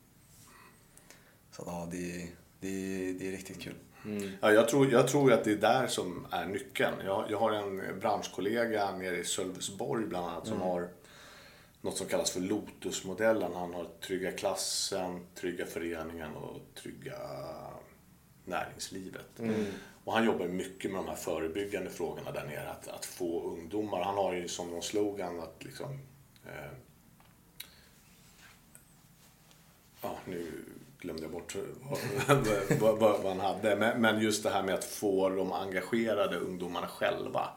[1.58, 2.28] Så ja, det,
[2.60, 3.76] det, det är riktigt kul.
[4.06, 4.32] Mm.
[4.42, 6.96] Ja, jag, tror, jag tror att det är där som är nyckeln.
[7.06, 10.90] Jag, jag har en branschkollega nere i Sölvesborg bland annat som har
[11.82, 13.54] något som kallas för Lotusmodellen.
[13.54, 17.18] Han har Trygga klassen, Trygga föreningen och Trygga
[18.46, 19.40] näringslivet.
[20.04, 22.70] Och han jobbar mycket med de här förebyggande frågorna där nere.
[22.70, 24.04] Att, att få ungdomar.
[24.04, 26.00] Han har ju som någon slogan att liksom...
[26.46, 26.72] Eh,
[30.02, 30.64] ja, nu
[31.00, 31.56] glömde jag bort
[32.80, 33.76] vad, vad, vad, han hade.
[33.76, 37.50] Men, men just det här med att få de engagerade ungdomarna själva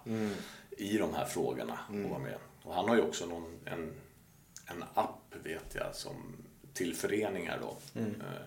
[0.71, 2.39] i de här frågorna att vara med.
[2.63, 3.93] Och han har ju också någon, en,
[4.67, 6.15] en app vet jag som
[6.75, 8.01] till föreningar då.
[8.01, 8.43] Eh,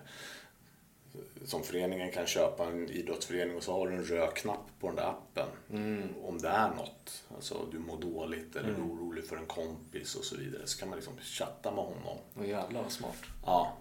[1.44, 4.96] som föreningen kan köpa en idrottsförening och så har du en röd knapp på den
[4.96, 5.48] där appen.
[6.22, 10.14] Om det är något, alltså du mår dåligt eller du är orolig för en kompis
[10.14, 10.62] och så vidare.
[10.64, 12.18] Så kan man liksom chatta med honom.
[12.34, 13.16] Och jävlar vad smart.
[13.44, 13.76] Ja,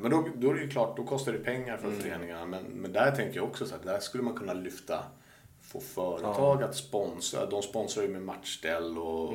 [0.00, 2.46] men då, då är det ju klart, då kostar det pengar för föreningarna.
[2.46, 5.04] Men, men där tänker jag också så att där skulle man kunna lyfta,
[5.62, 7.46] få företag att sponsra.
[7.46, 9.34] De sponsrar ju med matchställ och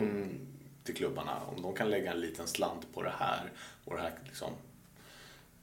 [0.83, 1.41] till klubbarna.
[1.55, 3.51] Om de kan lägga en liten slant på det här
[3.85, 4.49] och det här liksom.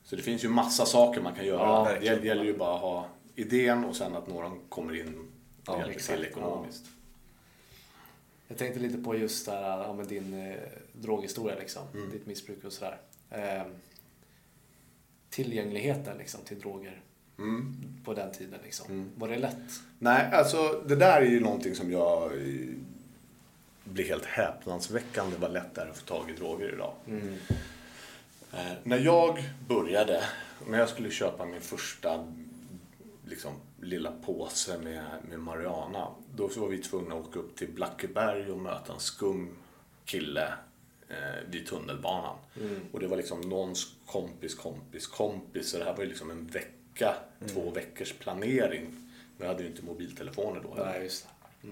[0.04, 1.60] Så det finns ju massa saker man kan göra.
[1.62, 5.18] Ja, det gäller- gäller ju bara att ha idén och sen att några kommer in
[5.18, 5.24] och
[5.66, 6.84] Ja, hjälper till ekonomiskt.
[8.48, 10.56] Jag tänkte lite på just där, ja, men din eh,
[10.92, 11.82] droghistoria, liksom.
[11.94, 12.10] Mm.
[12.10, 12.98] ditt missbruk och sådär.
[13.30, 13.62] Eh,
[15.30, 17.00] tillgängligheten liksom, till droger
[17.38, 17.76] Mm.
[18.04, 18.60] på den tiden.
[18.64, 18.86] Liksom.
[18.90, 19.10] Mm.
[19.16, 19.80] Var det lätt?
[19.98, 22.68] Nej, alltså det där är ju någonting som jag eh,
[23.84, 26.92] blir helt häpnadsväckande vad lätt det är att få tag i droger idag.
[28.52, 30.22] Eh, när jag började,
[30.66, 32.32] när jag skulle köpa min första
[33.26, 38.50] liksom, lilla påse med, med marijuana, då var vi tvungna att åka upp till Blackeberg
[38.50, 39.48] och möta en skum
[40.04, 40.52] kille
[41.08, 42.36] eh, vid tunnelbanan.
[42.92, 45.70] Och det var liksom någons kompis, kompis, kompis.
[45.70, 47.14] Så det här var ju liksom en vecka,
[47.48, 48.86] två veckors planering.
[49.38, 50.74] Vi hade ju inte mobiltelefoner då.
[50.84, 51.26] Nej, just
[51.62, 51.68] det.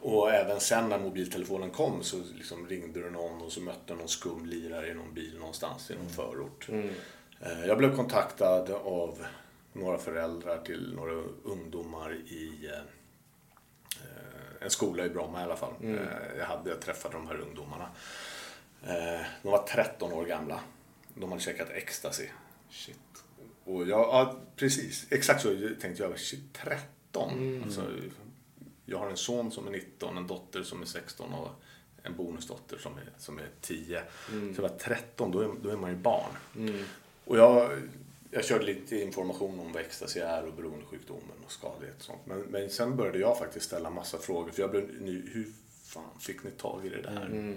[0.00, 4.08] Och även sen när mobiltelefonen kom så liksom ringde du någon och så mötte någon
[4.08, 6.68] skum lirare i någon bil någonstans i någon förort.
[7.40, 9.26] Eh, Jag blev kontaktad av
[9.72, 11.12] några föräldrar till några
[11.44, 12.80] ungdomar i eh, eh,
[14.60, 15.72] en skola i Bromma i alla fall.
[15.82, 17.88] Eh, Jag hade träffat de här ungdomarna.
[18.86, 20.60] Eh, De var 13 år gamla.
[21.14, 22.26] De hade käkat ecstasy.
[22.70, 22.96] Shit.
[23.64, 25.06] Och jag, ja, precis.
[25.10, 25.48] Exakt så
[25.80, 26.18] tänkte jag.
[26.18, 27.62] Shit, 13?
[27.64, 27.92] Alltså,
[28.86, 31.48] jag har en son som är 19, en dotter som är 16 och
[32.02, 34.02] en bonusdotter som är, som är 10.
[34.30, 36.30] Så jag var 13, då är, då är man ju barn.
[37.24, 37.70] Och jag,
[38.30, 42.20] jag körde lite information om vad ecstasy är och beroendesjukdomen och skadlighet och sånt.
[42.26, 44.50] Men, men sen började jag faktiskt ställa massa frågor.
[44.50, 45.52] För jag blev ny, hur
[45.84, 47.56] fan fick ni tag i det där?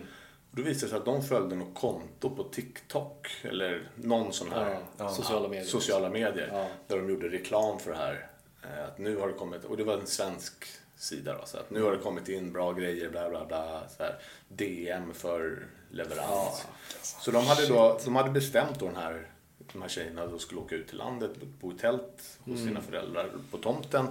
[0.52, 4.52] Och då visade det sig att de följde något konto på TikTok eller någon sån
[4.52, 5.66] här Ja, sociala medier.
[5.66, 6.68] sociala medier Ja.
[6.88, 8.30] där de gjorde reklam för det här.
[8.64, 10.54] Eh, Att nu har det kommit, och det var en svensk
[10.96, 14.04] sida då, så att nu har det kommit in bra grejer, bla bla bla, så
[14.04, 16.66] här, DM för leverans.
[17.02, 19.28] Så de hade, då, de hade bestämt då den här,
[19.74, 23.30] de här tjejerna då skulle åka ut till landet, bo i tält hos sina föräldrar
[23.52, 24.08] på tomten.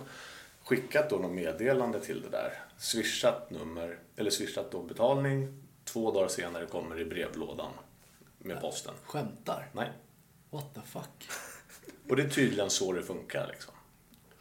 [0.65, 2.53] Skickat då något meddelande till det där.
[2.79, 5.63] Swishat nummer, eller swishat då betalning.
[5.85, 7.73] Två dagar senare kommer det i brevlådan
[8.39, 8.95] med posten.
[9.05, 9.69] Skämtar?
[9.73, 9.91] Nej.
[10.51, 11.31] What the fuck?
[12.09, 13.75] Och det är tydligen så det funkar liksom.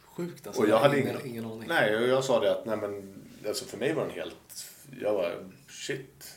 [0.04, 0.62] Sjukt alltså.
[0.62, 1.68] Och jag hade ingen, ingen, ingen aning.
[1.68, 4.66] Nej, och jag sa det att nej men, alltså för mig var den helt,
[5.00, 6.36] jag var shit,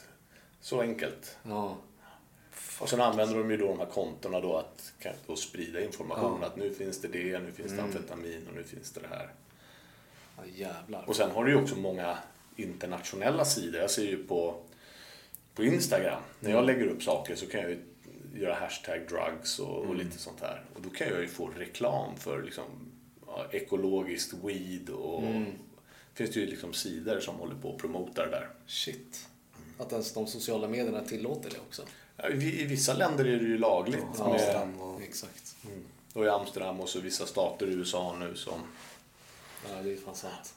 [0.62, 1.38] så enkelt.
[1.44, 1.78] Ja.
[2.80, 4.94] Och sen använder de ju då de här kontona då att
[5.28, 6.38] då sprida information.
[6.42, 6.48] Ja.
[6.48, 7.86] Att nu finns det det, nu finns det Mm.
[7.86, 9.30] amfetamin och nu finns det det här.
[10.38, 11.04] Ja, jävlar.
[11.08, 12.18] Och sen har du ju också många
[12.56, 13.82] internationella sidor.
[13.82, 14.56] Jag ser ju på,
[15.56, 17.80] på Instagram, när jag lägger upp saker så kan jag ju
[18.36, 20.64] göra hashtag drugs och, och lite sånt här.
[20.76, 22.64] Och då kan jag ju få reklam för liksom,
[23.28, 25.24] ja, ekologiskt weed och
[26.14, 28.50] finns det ju liksom sidor som håller på och promotar det där.
[28.68, 29.28] Shit.
[29.78, 31.84] Att ens de sociala medierna tillåter det också.
[32.30, 34.04] I, vissa länder är det ju lagligt.
[34.18, 35.02] Ja, med, och...
[35.02, 35.56] Exakt.
[35.66, 38.60] mm, och i Amsterdam och så vissa stater i USA nu som...
[39.70, 40.54] Ja, det är fan sant.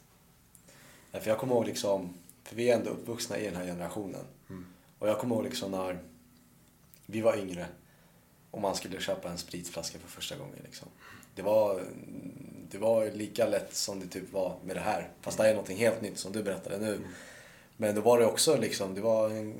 [1.12, 4.24] Ja, för jag kommer ihåg liksom, för vi är ändå uppvuxna i den här generationen.
[4.98, 5.98] Och jag kommer ihåg liksom när
[7.06, 7.66] vi var yngre
[8.50, 10.58] och man skulle köpa en spritflaska för första gången.
[10.64, 10.88] Liksom.
[11.34, 11.84] Det, var,
[12.70, 15.08] det var lika lätt som det typ var med det här.
[15.20, 17.00] Fast det här är någonting helt nytt som du berättade nu.
[17.76, 19.54] Men då var det också liksom, det var en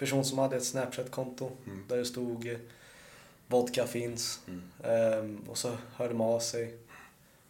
[0.00, 1.50] person som hade ett Snapchat-konto
[1.88, 2.58] där det stod eh,
[3.46, 4.40] vodka finns.
[4.84, 6.74] Ehm, och så hörde man av sig.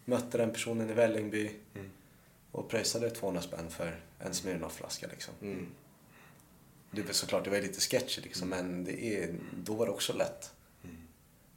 [0.05, 1.51] Mötte den personen i Vällingby
[2.53, 5.35] och pröjsade 200 spänn för en Smirnoff-flaska liksom.
[5.43, 5.67] Mm.
[6.91, 10.13] Det var såklart, det var lite sketchy liksom, men det är, då var det också
[10.13, 10.53] lätt.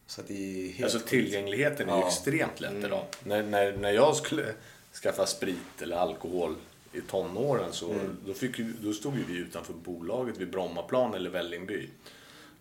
[0.08, 2.08] Så det är helt Alltså tillgängligheten är ju Ja.
[2.08, 2.86] extremt lätt Mm.
[2.86, 3.06] idag.
[3.24, 4.54] När, när, när jag skulle
[5.04, 6.56] skaffa sprit eller alkohol
[6.94, 11.90] i tonåren så då, fick, då stod ju vi utanför bolaget vid Brommaplan eller Vällingby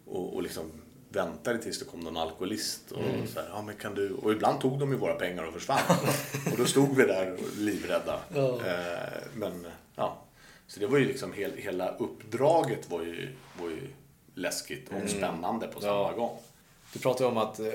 [0.07, 0.71] och, och liksom
[1.09, 2.93] väntade tills det kom någon alkoholist.
[2.93, 4.11] Och, så här, ja, men kan du...
[4.13, 5.79] och ibland tog de ju våra pengar och försvann.
[6.53, 8.21] och då stod vi där livrädda.
[8.35, 8.61] Ja.
[8.67, 9.67] Eh, men
[9.97, 10.23] ja,
[10.67, 13.29] så det var ju liksom hel, hela uppdraget var ju,
[13.61, 13.89] var ju
[14.35, 16.13] läskigt och spännande på samma Ja.
[16.17, 16.39] gång.
[16.93, 17.67] Du pratade om att eh,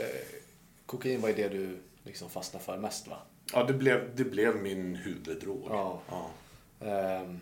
[0.85, 3.17] kokain var ju det du liksom fastnade för mest va?
[3.53, 5.67] Ja, det blev, det blev min huvuddrog.
[5.69, 6.01] Ja.
[6.09, 6.29] Ja.
[6.79, 7.39] Ehm,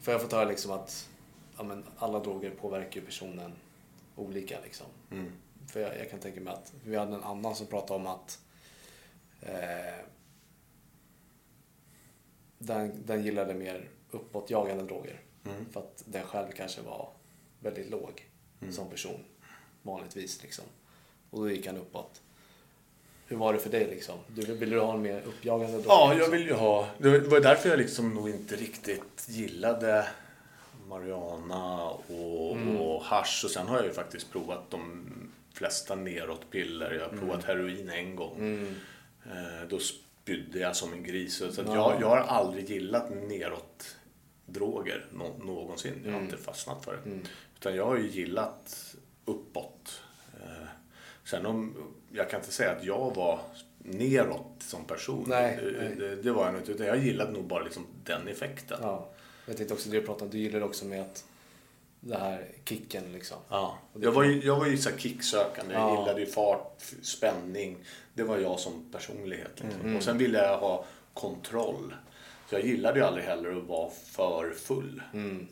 [0.00, 1.08] för jag har fått höra liksom att
[1.56, 3.52] ja, men alla droger påverkar ju personen
[4.16, 4.60] olika.
[4.64, 4.86] Liksom.
[5.10, 5.32] Mm.
[5.66, 8.40] För jag, jag kan tänka mig att vi hade en annan som pratade om att
[9.40, 10.04] eh,
[12.58, 15.20] den, den gillade mer uppåtjagande droger.
[15.44, 15.66] Mm.
[15.72, 17.10] För att den själv kanske var
[17.60, 18.30] väldigt låg
[18.70, 19.24] som person
[19.82, 20.42] vanligtvis.
[20.42, 20.64] Liksom.
[21.30, 22.22] Och då gick han uppåt.
[23.28, 24.18] Hur var det för dig liksom?
[24.28, 25.86] Du, ville du ha en mer uppjagande drog?
[25.86, 26.88] ja, jag vill ju ha...
[26.98, 30.08] Det var därför jag liksom nog inte riktigt gillade
[30.88, 33.42] marijuana och, och hasch.
[33.44, 35.06] Och sen har jag ju faktiskt provat de
[35.54, 36.92] flesta nerotpiller.
[36.92, 38.36] Jag har provat heroin en gång.
[38.38, 38.74] Mm.
[39.26, 41.36] Eh, då spydde jag som en gris.
[41.36, 41.74] Så att Ja.
[41.74, 45.94] jag, jag har aldrig gillat nerotdroger nå, någonsin.
[46.04, 46.30] Jag har Mm.
[46.32, 47.10] inte fastnat för det.
[47.10, 47.24] Mm.
[47.58, 50.02] Utan jag har ju gillat uppåt.
[50.42, 50.66] Eh,
[51.24, 51.76] Sen om,
[52.16, 53.40] jag kan inte säga att jag var
[53.78, 55.24] neråt som person.
[55.28, 55.94] Nej, det, nej.
[55.98, 56.72] Det, det var jag nog inte.
[56.72, 58.78] Utan jag gillade nog bara liksom den effekten.
[58.82, 59.08] Ja.
[59.46, 61.24] Jag tänkte också det du pratade om, du gillar också med att
[62.00, 63.36] det här kicken liksom.
[63.48, 63.78] Ja.
[64.00, 65.74] Jag var ju, jag var ju så kicksökande.
[65.74, 66.00] Jag Ja.
[66.00, 67.76] gillade ju fart, spänning.
[68.14, 69.52] Det var jag som personlighet.
[69.60, 69.80] Liksom.
[69.80, 69.96] Mm.
[69.96, 71.94] Och sen ville jag ha kontroll.
[72.48, 75.02] Så jag gillade ju aldrig heller att vara för full.
[75.14, 75.46] Mm.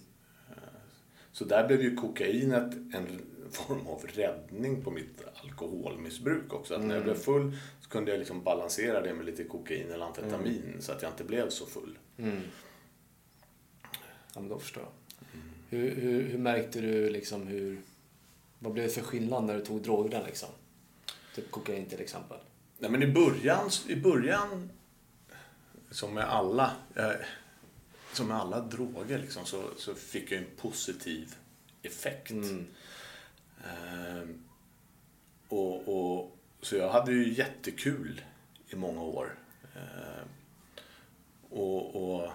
[1.32, 6.74] Så där blev ju kokainet en form av räddning på mitt alkoholmissbruk också.
[6.74, 7.04] Att när jag Mm.
[7.04, 11.02] blev full så kunde jag liksom balansera det med lite kokain eller amfetamin så att
[11.02, 11.98] jag inte blev så full.
[12.18, 12.40] Mm.
[14.34, 14.92] Ja, men då förstår jag.
[15.68, 17.80] Hur, hur, hur märkte du liksom hur...
[18.58, 20.48] Vad blev det för skillnad när du tog drogerna liksom?
[21.34, 22.38] Typ kokain till exempel.
[22.78, 24.70] Nej, men i början, i början
[25.90, 27.10] som med alla, eh,
[28.12, 31.34] som med alla droger liksom, så, så fick jag en positiv
[31.82, 32.30] effekt.
[32.30, 32.66] Mm.
[33.64, 34.44] Ehm,
[35.48, 38.20] och, och, så jag hade ju jättekul
[38.68, 39.38] i många år.
[39.74, 40.28] Ehm,
[41.50, 42.30] och, och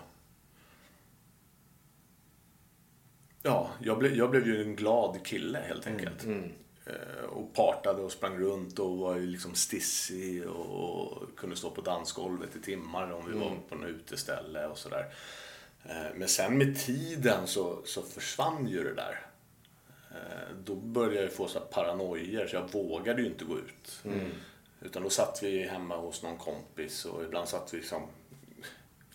[3.44, 6.24] Ja, jag, blev jag blev ju en glad kille helt enkelt.
[6.24, 6.52] Mm.
[6.86, 11.70] Eh, och partade och sprang runt och var ju liksom stissig och, och kunde stå
[11.70, 15.06] på dansgolvet i timmar om vi var på något uteställe och sådär.
[15.84, 19.29] Eh, men sen med tiden så, så försvann ju det där.
[20.12, 24.02] Eh, då började jag få så här paranoior så jag vågade ju inte gå ut.
[24.82, 28.02] Utan då satt vi hemma hos någon kompis och ibland satt vi liksom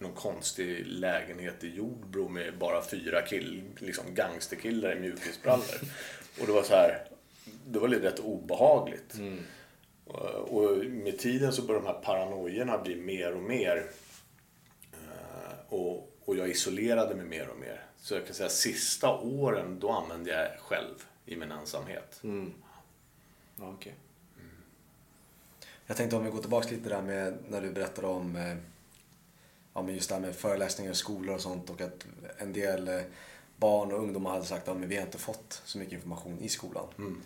[0.00, 5.80] i någon konstig lägenhet i Jordbro med bara fyra kill, liksom gangsterkillar i mjukisbrallor.
[6.40, 7.04] Och det var så här,
[7.66, 9.14] det var lite rätt obehagligt.
[10.04, 13.86] Och- Och med tiden så började de här paranoierna bli mer och mer.
[14.92, 17.80] Eh, Och, och jag isolerade mig mer och mer.
[18.04, 20.94] Så jag kan säga sista åren, då använde jag själv
[21.26, 22.20] i min ensamhet.
[22.24, 22.52] Mm.
[23.56, 23.94] Ja, okej.
[25.86, 28.56] Jag tänkte om vi går tillbaka lite där med när du berättade om eh,
[29.74, 32.06] ja, men just det här med föreläsningar i skolor och sånt och att
[32.38, 33.00] en del eh,
[33.56, 36.86] barn och ungdomar hade sagt att vi har inte fått så mycket information i skolan.
[36.98, 37.22] Mm.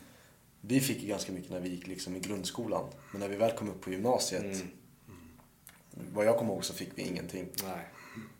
[0.60, 2.84] Vi fick ju ganska mycket när vi gick liksom i grundskolan.
[3.10, 6.12] Men när vi väl kom upp på gymnasiet, Mm.
[6.14, 7.48] vad jag kommer ihåg så fick vi ingenting.
[7.62, 7.88] Nej.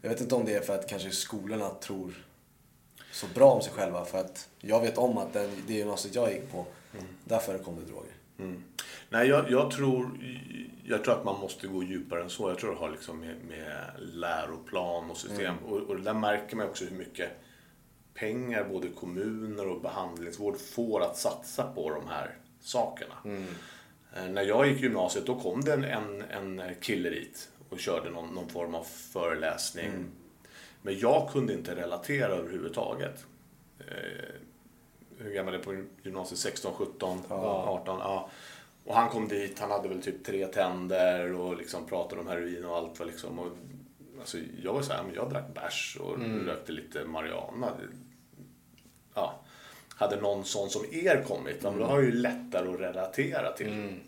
[0.03, 2.28] Jag vet inte om det är för att kanske skolorna tror
[3.13, 4.05] så bra om sig själva.
[4.05, 6.67] För att jag vet om att den, det gymnasiet jag gick på,
[7.25, 8.13] där förekom det droger.
[8.39, 8.63] Mm.
[9.11, 10.11] Nej, jag, jag, tror,
[10.85, 12.49] jag tror att man måste gå djupare än så.
[12.51, 15.55] Jag tror det har liksom med, med läroplan och system.
[15.67, 17.31] Och, och det där märker man också hur mycket
[18.15, 23.15] pengar både kommuner och behandlingsvård får att satsa på de här sakerna.
[24.17, 28.11] Eh, När jag gick gymnasiet då kom det en, en, en kille dit och körde
[28.11, 29.91] någon, någon form av föreläsning.
[30.89, 33.27] Men jag kunde inte relatera överhuvudtaget.
[33.79, 34.35] Eh,
[35.19, 36.39] hur gammal är på gymnasiet?
[36.39, 37.99] 16, 17, 18?
[37.99, 38.31] Ja.
[38.85, 42.65] Och han kom dit, han hade väl typ tre tänder och liksom pratade om heroin
[42.65, 43.07] och allt.
[43.07, 43.39] Liksom.
[43.39, 43.47] Och,
[44.21, 47.73] alltså, jag var så här, men jag drack bärs och rökte lite marijuana.
[49.15, 49.41] Ja.
[49.89, 53.53] Hade någon sån som er kommit, ja, men då har jag ju lättare att relatera
[53.53, 53.99] till.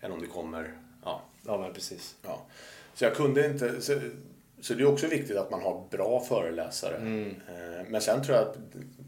[0.00, 0.74] Än om det kommer,
[1.04, 2.16] ja, Ja, men precis.
[2.22, 2.46] Ja.
[2.94, 3.82] Så jag kunde inte...
[3.82, 4.00] Så,
[4.60, 6.96] så det är också viktigt att man har bra föreläsare.
[7.48, 8.56] Eh, Men sen tror jag att,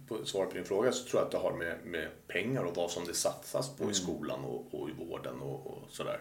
[0.09, 2.77] på svaret på din fråga, så tror jag att det har med, med pengar och
[2.77, 6.21] vad som det satsas på i skolan och, och i vården och, och sådär.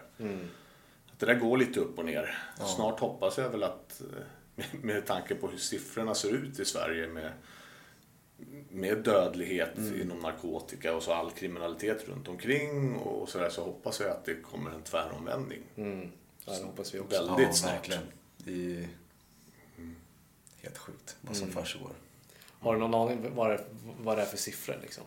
[1.12, 2.38] Att det där går lite upp och ner.
[2.76, 4.06] Snart hoppas jag väl att, eh,
[4.54, 7.32] med, med tanke på hur siffrorna ser ut i Sverige med,
[8.70, 14.10] med dödlighet inom narkotika och så all kriminalitet runt omkring och sådär så hoppas jag
[14.10, 15.62] att det kommer en tväromvändning.
[15.76, 16.12] Mm.
[16.46, 17.26] Ja, det hoppas vi också.
[17.26, 17.72] Väldigt ja, snart.
[17.72, 18.02] verkligen.
[20.62, 21.90] Helt sjukt vad som försiggår.
[22.60, 23.64] Har du någon aning vad det,
[24.00, 25.04] vad det är för siffror liksom?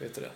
[0.00, 0.30] Vet du det?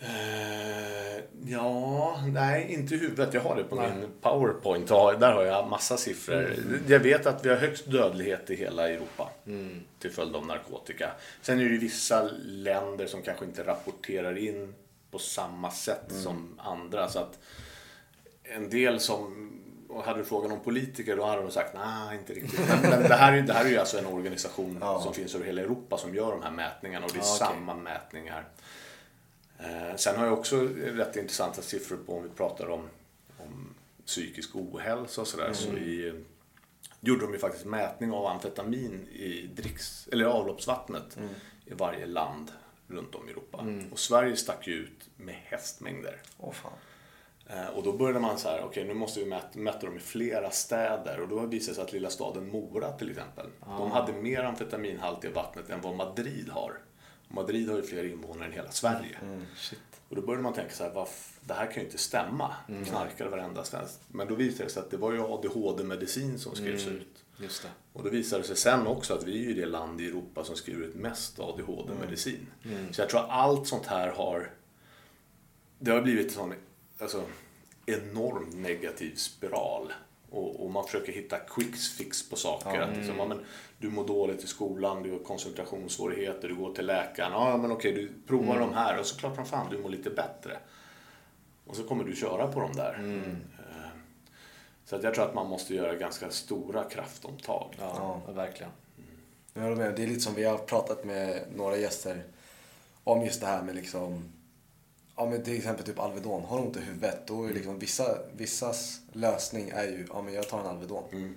[0.00, 3.34] Eh, ja, nej, inte i huvudet.
[3.34, 3.86] Jag har det på Nej.
[3.86, 4.00] Mm.
[4.00, 4.88] min powerpoint.
[4.88, 6.54] Där har jag massa siffror.
[6.88, 9.80] Jag vet att vi har högst dödlighet i hela Europa Mm.
[9.98, 11.10] till följd av narkotika.
[11.42, 14.74] Sen är det ju vissa länder som kanske inte rapporterar in
[15.10, 16.22] på samma sätt Mm.
[16.22, 17.08] som andra.
[17.08, 17.38] Så att
[18.42, 19.52] en del som
[19.96, 22.60] och hade du frågan om politiker då hade de sagt nej, inte riktigt.
[22.82, 25.00] Men, det, här är, det här är ju alltså en organisation Ja.
[25.02, 27.74] som finns över hela Europa som gör de här mätningarna och det är Ja, samma
[27.74, 28.44] mätningar.
[29.58, 32.82] Eh, sen har jag också rätt intressanta siffror på om vi pratar om,
[33.38, 33.74] om
[34.06, 35.52] psykisk ohälsa och sådär.
[35.52, 36.22] Så i,
[37.00, 41.18] gjorde de ju faktiskt mätning av amfetamin i dricks, eller avloppsvattnet
[41.64, 42.52] i varje land
[42.88, 43.66] runt om i Europa.
[43.92, 46.22] Och Sverige stack ju ut med hästmängder.
[46.38, 46.72] Åh fan.
[47.48, 50.00] Eh, Och då började man så här, okej nu måste vi mäta, mäta dem i
[50.00, 51.20] flera städer.
[51.20, 53.46] Och då visade det sig att lilla staden Mora till exempel,
[53.78, 56.72] de hade mer amfetaminhalt i vattnet än vad Madrid har.
[57.28, 59.18] Madrid har ju fler invånare än hela Sverige.
[59.56, 59.78] Shit.
[60.08, 62.54] Och då började man tänka så här, vad f- det här kan ju inte stämma.
[62.86, 64.00] Knarkar varenda svensk.
[64.08, 67.24] Men då visade det sig att det var ju ADHD-medicin som skrevs ut.
[67.38, 67.68] Just det.
[67.92, 70.44] Och då visade det sig sen också att vi är ju det land i Europa
[70.44, 72.46] som skriver ut mest ADHD-medicin.
[72.92, 74.50] Så jag tror att allt sånt här har...
[75.78, 76.54] Det har blivit en sån
[77.00, 77.22] alltså,
[77.86, 79.92] enorm negativ spiral.
[80.30, 82.80] Och, och man försöker hitta quick fix på saker.
[82.80, 83.44] Att liksom, ja, men,
[83.78, 87.32] du mår dåligt i skolan, du har koncentrationssvårigheter, du går till läkaren.
[87.32, 90.10] Ja, men okej, du provar de här och så klart som fan du mår lite
[90.10, 90.58] bättre.
[91.66, 93.22] Och så kommer du köra på de där.
[93.58, 93.88] Eh,
[94.84, 97.74] Så att jag tror att man måste göra ganska stora kraftomtag.
[97.78, 98.32] Ja, ja.
[98.32, 98.72] verkligen.
[99.54, 99.94] Jag håller med.
[99.96, 102.22] Det är lite som vi har pratat med några gäster
[103.04, 104.32] om just det här med liksom
[105.16, 106.44] Ja men till exempel typ Alvedon.
[106.44, 110.34] Har du ont i huvudet då är liksom vissa, vissas lösning är ju ja men
[110.34, 111.04] jag tar en Alvedon.
[111.12, 111.36] Mm.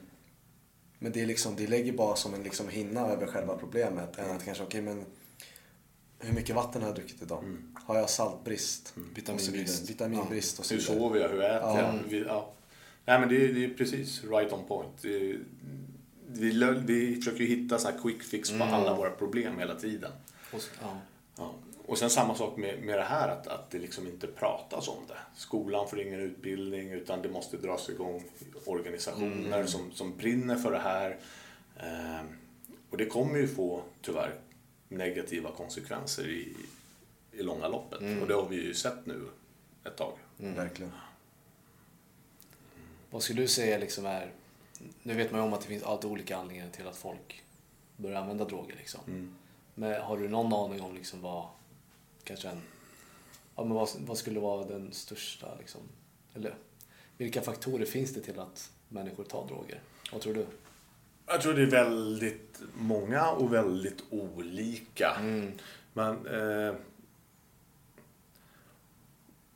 [1.00, 4.20] Men det är liksom, det lägger bara som en liksom hinna över själva problemet.
[4.20, 5.06] Än att kanske, okej men
[6.20, 7.44] hur mycket vatten har jag druckit idag?
[7.74, 8.94] Har jag saltbrist?
[8.96, 9.12] Vidare.
[9.16, 9.90] Vitaminbrist.
[9.90, 10.98] Vitaminbrist och så Hur vidare.
[11.00, 11.30] sover jag?
[11.30, 11.78] Hur äter Ja.
[11.82, 11.94] jag?
[12.10, 12.52] Vi, ja.
[13.06, 15.06] Nej, men det, är- det är precis right on point.
[15.06, 15.40] Är-
[16.32, 20.12] vi, vi försöker ju hitta så här quick fix på alla våra problem hela tiden.
[20.54, 20.70] Och, så-
[21.38, 21.54] ja.
[21.90, 25.08] Och sen samma sak med, med det här att, att det liksom inte pratas om
[25.08, 25.18] det.
[25.36, 28.24] Skolan får ingen utbildning utan det måste dras igång
[28.66, 31.20] organisationer som, som brinner för det här.
[31.78, 32.26] Eh,
[32.90, 34.36] och det kommer ju få tyvärr
[34.88, 36.56] negativa konsekvenser i,
[37.32, 38.22] i långa loppet.
[38.22, 39.28] Och det har vi ju sett nu
[39.84, 40.14] ett tag.
[40.38, 40.92] Verkligen.
[43.10, 44.32] Vad skulle du säga liksom är...
[45.04, 47.44] Nu vet man ju om att det finns alltid olika anledningar till att folk
[47.98, 48.76] börjar använda droger.
[48.76, 49.02] Liksom.
[49.08, 49.36] Mm.
[49.76, 51.48] Men har du någon aning om liksom vad...
[52.30, 52.62] Kanske en...
[53.56, 55.82] Ja, men vad, vad skulle vara den största liksom...
[56.34, 56.56] Eller
[57.18, 59.82] vilka faktorer finns det till att människor tar droger?
[60.12, 60.46] Vad tror du?
[61.26, 65.18] Jag tror det är väldigt många och väldigt olika.
[65.94, 66.76] Men eh,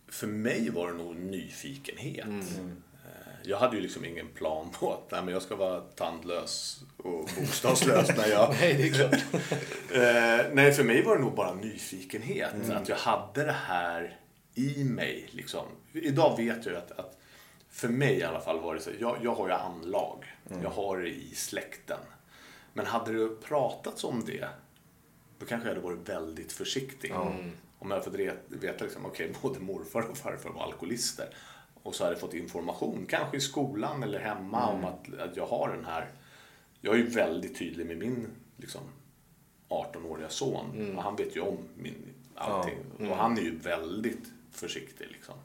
[0.07, 2.27] för mig var det nog nyfikenhet.
[2.27, 2.69] Eh,
[3.43, 7.29] jag hade ju liksom ingen plan på att nej, men jag ska vara tandlös och
[7.39, 8.55] bostadslös när jag...
[8.59, 9.43] Nej, det är klart.
[9.93, 12.53] Eh, nej, för mig var det nog bara nyfikenhet.
[12.53, 12.77] Mm.
[12.77, 14.19] Att jag hade det här
[14.55, 15.29] i mig.
[15.31, 15.65] Liksom.
[15.93, 17.17] Idag vet jag att, att
[17.69, 18.89] för mig i alla fall var det så.
[18.99, 20.25] Jag, jag har ju anlag.
[20.49, 20.63] Mm.
[20.63, 21.99] Jag har det i släkten.
[22.73, 24.47] Men hade det pratats om det,
[25.39, 27.13] då kanske jag hade varit väldigt försiktig.
[27.15, 31.29] Om jag hade fått veta liksom, okej, både morfar och farfar var alkoholister.
[31.83, 35.45] Och så hade jag fått information, kanske i skolan eller hemma, om att, att jag
[35.45, 36.09] har den här.
[36.81, 38.27] Jag är ju väldigt tydlig med min
[38.57, 38.81] liksom,
[39.69, 40.95] 18-åriga son.
[40.97, 42.77] Och han vet ju om min, allting.
[43.09, 45.07] Och han är ju väldigt försiktig.
[45.11, 45.35] Liksom.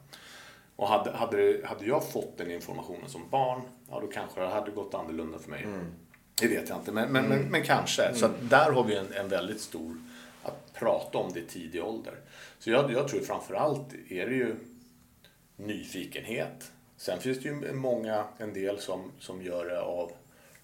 [0.75, 4.71] Och hade, hade, hade jag fått den informationen som barn, ja då kanske det hade
[4.71, 5.67] gått annorlunda för mig.
[6.41, 8.13] Det vet jag inte, men, men, men, men kanske.
[8.15, 9.97] Så att där har vi en, en väldigt stor,
[10.43, 12.13] att prata om det i tidig ålder.
[12.59, 14.55] Så jag, jag tror framförallt är det ju
[15.59, 16.71] nyfikenhet.
[16.97, 20.11] Sen finns det ju många, en del som, som gör det av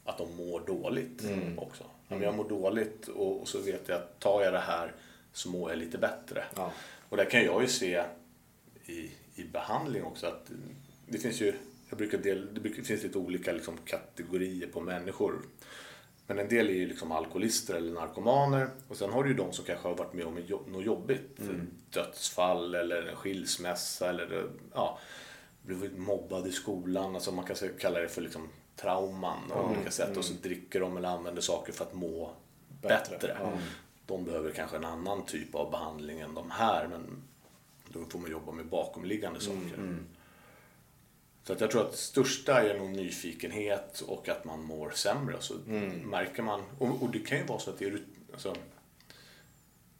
[0.05, 1.23] att de mår dåligt
[1.57, 1.83] också.
[2.07, 4.93] Om jag mår dåligt och, och så vet jag att tar jag det här
[5.33, 6.43] så mår jag lite bättre.
[6.55, 6.71] Ja.
[7.09, 8.03] Och där kan jag ju se
[8.85, 10.51] i, i behandling också att
[11.07, 11.53] det finns ju,
[11.89, 15.41] jag brukar del, det brukar, finns lite olika liksom kategorier på människor.
[16.27, 19.53] Men en del är ju liksom alkoholister eller narkomaner och sen har du ju de
[19.53, 20.35] som kanske har varit med om
[20.67, 21.39] något jobbigt.
[21.89, 24.99] Dödsfall eller en skilsmässa eller ja,
[25.61, 27.15] blivit mobbad i skolan.
[27.15, 30.17] Alltså man kan kalla det för liksom trauman på olika sätt.
[30.17, 32.31] Och så dricker de eller använder saker för att må
[32.81, 33.17] Bättre.
[33.17, 33.37] bättre.
[34.05, 36.87] De behöver kanske en annan typ av behandling än de här.
[36.87, 37.23] Men
[37.87, 39.97] då får man jobba med bakomliggande saker.
[41.47, 45.35] Så att jag tror att största är nog nyfikenhet och att man mår sämre.
[45.39, 45.53] Så
[46.03, 47.99] märker man, och, och det kan ju vara så att det är,
[48.33, 48.55] alltså,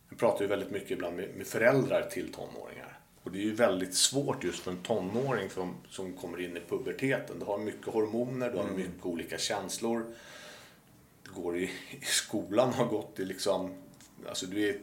[0.10, 3.00] jag pratar ju väldigt mycket ibland med, med föräldrar till tonåringar.
[3.24, 6.62] Och det är ju väldigt svårt just för en tonåring som, som kommer in i
[6.70, 7.40] puberteten.
[7.40, 10.06] Du har mycket hormoner, du har mycket olika känslor.
[11.24, 13.74] Du går i, i skolan, har gått i liksom,
[14.30, 14.80] alltså du är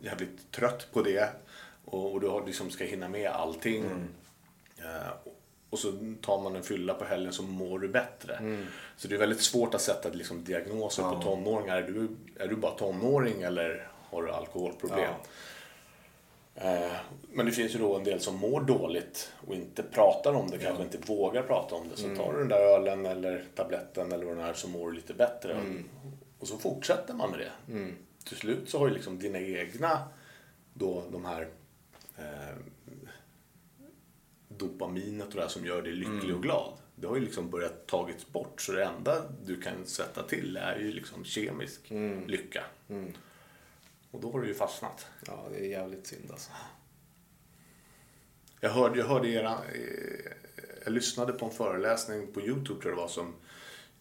[0.00, 1.30] jävligt trött på det.
[1.84, 3.84] Och, och du har, liksom ska hinna med allting.
[4.78, 5.32] Eh,
[5.76, 8.56] och så tar man en fylla på helgen så mår du bättre.
[8.96, 11.76] Så det är väldigt svårt att sätta liksom, diagnoser på tonåringar.
[11.76, 12.08] Är du,
[12.44, 14.98] är du bara tonåring eller har du alkoholproblem?
[16.54, 16.90] Eh,
[17.32, 20.58] Men det finns ju då en del som mår dåligt och inte pratar om det,
[20.58, 21.96] kanske inte vågar prata om det.
[21.96, 24.96] Så tar du den där ölen eller tabletten eller vad det är så mår du
[24.96, 25.60] lite bättre.
[26.38, 27.72] Och så fortsätter man med det.
[28.28, 29.98] Till slut så har ju liksom dina egna,
[30.74, 31.48] då de här
[32.18, 32.56] eh,
[34.58, 36.72] dopaminet och det här som gör dig lycklig och glad.
[36.94, 38.60] Det har ju liksom börjat tagits bort.
[38.60, 41.80] Så det enda du kan sätta till är ju liksom kemisk
[42.26, 42.64] lycka.
[44.10, 45.06] Och då har du ju fastnat.
[45.26, 46.50] Ja, det är jävligt synd alltså.
[48.60, 50.32] Jag hörde, jag hörde era, eh,
[50.84, 53.34] jag lyssnade på en föreläsning på Youtube tror jag det var som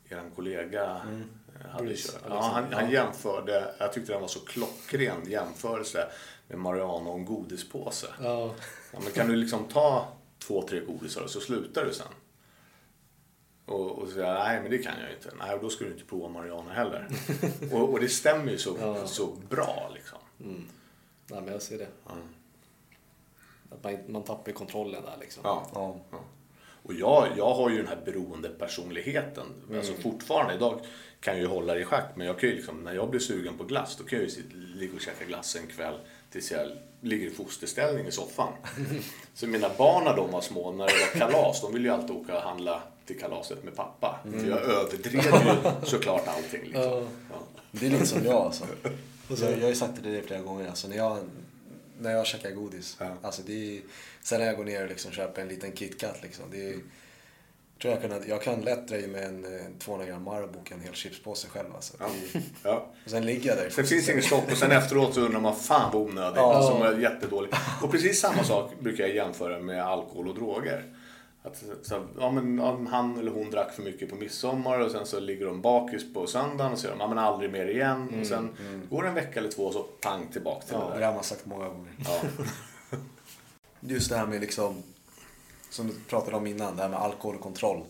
[0.09, 2.21] er kollega eh, hade Bruce kört.
[2.29, 6.07] Ja, han, han jämförde, jag tyckte den var så klockren jämförelse
[6.47, 8.07] med Mariana och en godispåse.
[8.21, 8.55] Ja.
[8.93, 12.07] Ja, men kan du liksom ta två, tre godisar och så slutar du sen?
[13.65, 15.31] Och, och säga, nej men det kan jag inte.
[15.39, 17.07] Nej, då ska du inte prova Mariana heller.
[17.71, 20.19] och, och det stämmer ju så, så bra liksom.
[21.27, 21.87] Nej, men jag ser det.
[23.69, 25.41] Att man, man tappar kontrollen där liksom.
[25.45, 25.69] Ja.
[25.73, 25.99] Ja.
[26.11, 26.19] Ja.
[26.83, 29.45] Och jag, jag har ju den här beroende personligheten.
[29.75, 30.79] Alltså fortfarande idag
[31.19, 32.11] kan jag ju hålla det i schack.
[32.15, 34.43] Men jag kan ju liksom, när jag blir sugen på glass då kan jag ju
[34.75, 35.95] ligga och käka glass en kväll
[36.35, 36.71] tills jag
[37.01, 38.53] ligger i fosterställning i soffan.
[39.33, 42.15] Så mina barn när de var små, när det var kalas, de ville ju alltid
[42.15, 44.19] åka och handla till kalaset med pappa.
[44.23, 46.63] För jag överdrev ju såklart allting.
[46.63, 47.07] Liksom.
[47.29, 47.37] Ja.
[47.71, 48.65] Det är lite som jag alltså.
[49.27, 50.67] Jag, jag har ju sagt det till dig flera gånger.
[50.67, 51.17] Alltså, när, jag,
[51.99, 52.97] när jag käkar godis.
[52.99, 53.15] Ja.
[53.21, 53.81] Alltså, det är,
[54.21, 56.23] sen när jag går ner och liksom köper en liten KitKat.
[56.23, 56.79] Liksom, det är,
[57.81, 60.71] tror jag, kan, jag kan lätt dra i mig en eh, 200 gram Marabou och
[60.71, 61.75] en hel chipspåse själv.
[61.75, 61.93] Alltså.
[61.99, 62.05] Ja.
[62.33, 62.85] Det Ja.
[63.05, 63.69] och sen ligger jag där.
[63.69, 66.35] Sen finns det inget stopp och sen efteråt så undrar man fan vad onödigt.
[66.37, 66.61] Ja.
[66.63, 67.55] Som är jättedåligt.
[67.83, 70.83] Och precis samma sak brukar jag jämföra med alkohol och droger.
[71.43, 75.19] Att, så, ja, men, han eller hon drack för mycket på midsommar och sen så
[75.19, 78.19] ligger de bakis på söndagen och säger de, ja, men aldrig mer igen.
[78.21, 78.49] Och sen
[78.89, 81.07] går det en vecka eller två och så pang tillbaka till Ja, det det där.
[81.07, 81.91] har man sagt många gånger.
[82.05, 82.21] Ja.
[83.79, 84.83] Just det här med liksom,
[85.75, 87.85] som du pratade om innan, det här med alkohol och kontroll.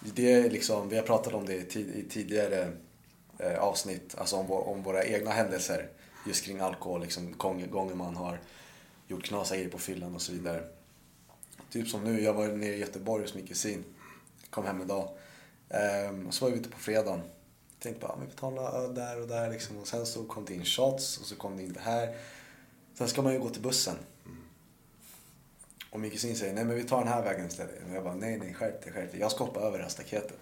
[0.00, 2.72] Det är liksom, vi har pratat om det i, tid, i tidigare
[3.38, 5.88] eh, avsnitt, alltså om, om våra egna händelser
[6.26, 8.40] just kring alkohol, liksom, gånger, man har
[9.08, 10.64] gjort grejer på fyllan och så vidare.
[11.70, 13.84] Typ som nu, jag var nere i Göteborg hos min kusin,
[14.50, 15.08] kom hem idag.
[15.70, 17.20] Ehm, och så var vi ute på fredagen.
[17.78, 19.78] Tänkte bara, vi några öl där och där liksom.
[19.78, 22.16] Och sen så kom det in shots och så kom det in det här.
[22.94, 23.96] Sen ska man ju gå till bussen.
[25.96, 27.74] Och min kusin säger, nej men vi tar den här vägen istället.
[27.88, 29.20] Och jag bara, nej nej skärp dig, skärp dig.
[29.20, 30.38] Jag ska hoppa över det här staketet.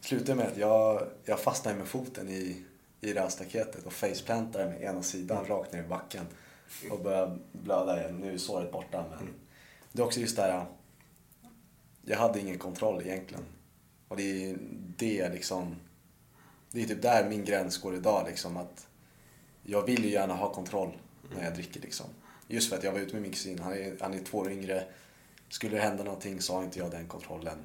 [0.00, 2.64] Slutade med att jag, jag fastnade med foten i,
[3.00, 6.26] i det här staketet och faceplantade med ena sidan rakt ner i backen.
[6.90, 8.16] Och började blöda igen.
[8.16, 9.28] Nu är såret borta men
[9.92, 10.66] det är också just det här,
[12.02, 13.44] jag hade ingen kontroll egentligen.
[14.08, 14.58] Och det är
[14.96, 15.76] det liksom,
[16.70, 18.86] det är typ där min gräns går idag liksom att
[19.62, 20.92] jag vill ju gärna ha kontroll
[21.34, 22.06] när jag dricker liksom.
[22.48, 24.52] Just för att jag var ute med min kusin, han är, han är två år
[24.52, 24.84] yngre.
[25.48, 27.58] Skulle det hända någonting så har inte jag den kontrollen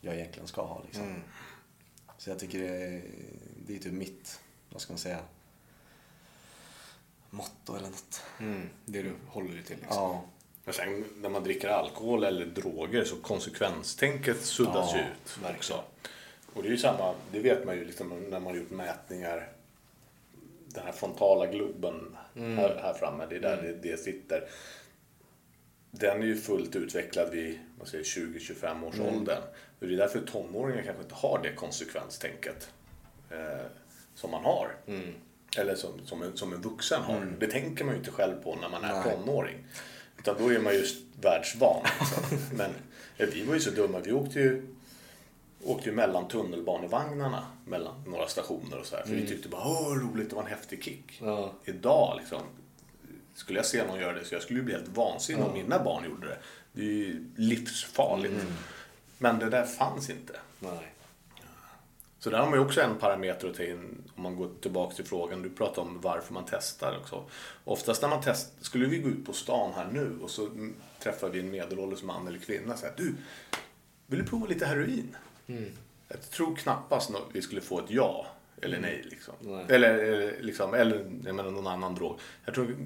[0.00, 1.02] jag egentligen ska ha liksom.
[1.04, 1.20] Mm.
[2.18, 3.02] Så jag tycker det är,
[3.66, 4.40] det är typ mitt,
[4.70, 5.18] vad ska man säga,
[7.30, 8.22] motto eller något.
[8.40, 8.68] Mm.
[8.84, 9.96] Det du håller dig till liksom.
[9.96, 10.22] Ja,
[10.64, 15.56] Men sen när man dricker alkohol eller droger så konsekvenstänket suddas Ja, ju ut verkligen.
[15.56, 15.84] också.
[16.54, 19.52] Och det är ju samma, det vet man ju liksom när man har gjort mätningar.
[20.74, 22.58] Den här frontala globen Mm.
[22.58, 24.48] här, här framme, det är där det, det sitter.
[25.90, 29.14] Den är ju fullt utvecklad vid vad säger, 20-25 års Mm.
[29.14, 29.42] åldern.
[29.80, 32.68] Och det är därför tonåringar kanske inte har det konsekvenstänket
[33.30, 33.66] eh,
[34.14, 34.76] som man har.
[34.86, 35.14] Mm.
[35.58, 37.26] Eller som, som, en, som en vuxen har.
[37.40, 39.14] Det tänker man ju inte själv på när man är Nej.
[39.16, 39.64] tonåring.
[40.18, 41.82] Utan då är man just världsvan.
[42.00, 42.38] Liksom.
[42.58, 42.70] Men
[43.16, 43.98] ja, vi var ju så dumma.
[44.00, 44.66] Vi åkte ju,
[45.64, 49.02] åkte ju mellan tunnelbanevagnarna mellan några stationer och så här.
[49.02, 51.20] För vi tyckte bara åh roligt, det var en häftig kick.
[51.22, 51.52] Ja.
[51.64, 52.42] Idag liksom,
[53.34, 56.04] skulle jag se någon göra det så jag skulle bli helt vansinnig om mina barn
[56.04, 56.38] gjorde det.
[56.72, 58.44] Det är ju livsfarligt.
[59.18, 60.36] Men det där fanns inte.
[60.60, 60.94] Nej.
[62.18, 64.94] Så där har man ju också en parameter att ta in om man går tillbaka
[64.94, 65.42] till frågan.
[65.42, 67.24] Du pratade om varför man testar också.
[67.64, 70.74] Oftast när man testar, skulle vi gå ut på stan här nu och så mm,
[71.02, 72.76] träffar vi en medelålders man eller kvinna.
[72.76, 73.14] Så här, du,
[74.06, 75.16] vill du prova lite heroin?
[76.08, 78.26] Jag tror knappast vi skulle få ett ja
[78.62, 79.02] eller nej.
[79.10, 79.34] Liksom.
[79.40, 79.64] Nej.
[79.68, 82.18] Eller, eller, liksom, eller jag menar, någon annan drog.
[82.44, 82.76] Jag tror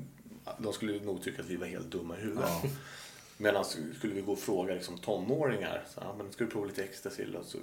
[0.58, 2.48] de skulle nog tycka att vi var helt dumma i huvudet.
[3.36, 6.84] Medan skulle vi gå och fråga liksom, tonåringar, så, ja, men ska du prova lite
[6.84, 7.24] ecstasy?
[7.44, 7.58] Så,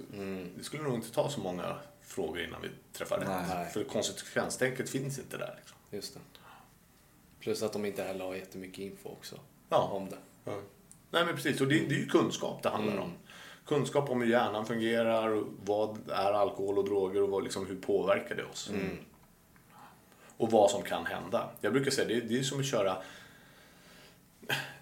[0.56, 3.72] Det skulle nog inte ta så många frågor innan vi träffar rätt.
[3.72, 5.54] För konsekvenstänket finns inte där.
[5.58, 5.76] Liksom.
[5.90, 6.20] Just det.
[7.40, 9.82] Plus att de inte heller har jättemycket info också Ja.
[9.82, 10.18] om det.
[11.10, 13.12] Nej men precis, och det, det är ju kunskap det handlar om.
[13.66, 17.76] Kunskap om hur hjärnan fungerar, och vad är alkohol och droger och vad, liksom, hur
[17.76, 18.70] påverkar det oss.
[20.36, 21.50] Och vad som kan hända.
[21.60, 22.96] Jag brukar säga det, det är som att köra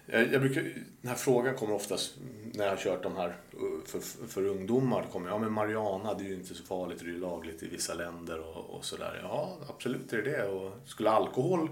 [0.05, 0.61] jag, jag brukar,
[1.01, 2.13] den här frågan kommer oftast
[2.53, 5.01] när jag har kört de här uh, för, för ungdomar.
[5.01, 7.63] Det kommer, ja men Mariana det är ju inte så farligt, det är ju lagligt
[7.63, 9.19] i vissa länder och, och sådär.
[9.23, 10.47] Ja absolut är det det.
[10.47, 11.69] Och skulle alkohol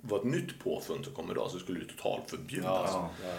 [0.00, 2.90] vara ett nytt påfund som kom idag så skulle det totalt förbjudas.
[2.92, 3.34] Ja, ja.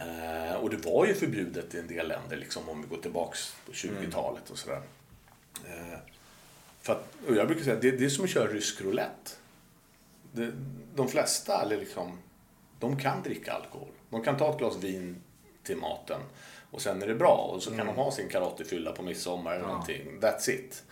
[0.00, 3.56] Eh, och det var ju förbjudet i en del länder, liksom, om vi går tillbaks
[3.66, 4.82] på 20-talet och sådär.
[5.66, 5.98] Eh,
[6.80, 9.30] för att, och jag brukar säga att det, det är som att köra rysk roulette.
[10.32, 10.52] Det,
[10.94, 12.18] de flesta, eller liksom,
[12.80, 13.88] de kan dricka alkohol.
[14.10, 15.22] De kan ta ett glas vin
[15.62, 16.20] till maten
[16.70, 17.50] och sen är det bra.
[17.54, 20.20] Och så kan de ha sin karottifylla på midsommar eller någonting.
[20.20, 20.84] That's it.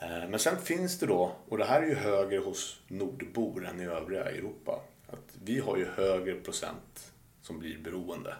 [0.00, 3.80] Eh, Men sen finns det då, och det här är ju högre hos nordbor än
[3.80, 4.80] i övriga Europa.
[5.06, 7.09] Att vi har ju högre procent
[7.50, 8.34] som blir beroende.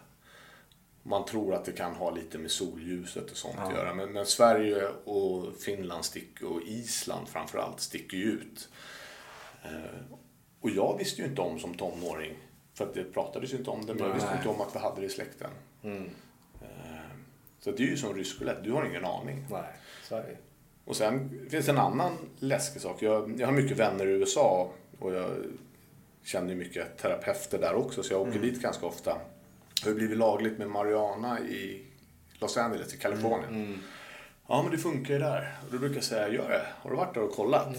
[1.02, 3.94] Man tror att det kan ha lite med solljuset och sånt att göra.
[3.94, 8.68] Men, men Sverige och Finland sticker, och Island framförallt sticker ju ut.
[9.62, 10.00] Eh,
[10.60, 12.36] Och jag visste ju inte om som tonåring,
[12.74, 14.38] för att det pratades ju inte om det, men jag visste Nej.
[14.38, 15.50] inte om att vi hade det i släkten.
[15.82, 17.10] Eh,
[17.60, 19.46] Så det är ju som rysk roulette, du har ingen aning.
[19.50, 19.62] Nej,
[20.08, 20.36] det
[20.84, 23.02] Och sen finns en annan läskig sak.
[23.02, 25.30] Jag, jag har mycket vänner i USA och jag
[26.24, 29.18] känner mycket terapeuter där också så jag åker dit ganska ofta.
[29.82, 31.82] Det har blivit lagligt med marijuana i
[32.32, 33.78] Los Angeles i Kalifornien.
[34.48, 35.58] Ja men det funkar ju där.
[35.66, 36.66] Och då brukar jag säga, gör det?
[36.76, 37.76] Har du varit där och kollat?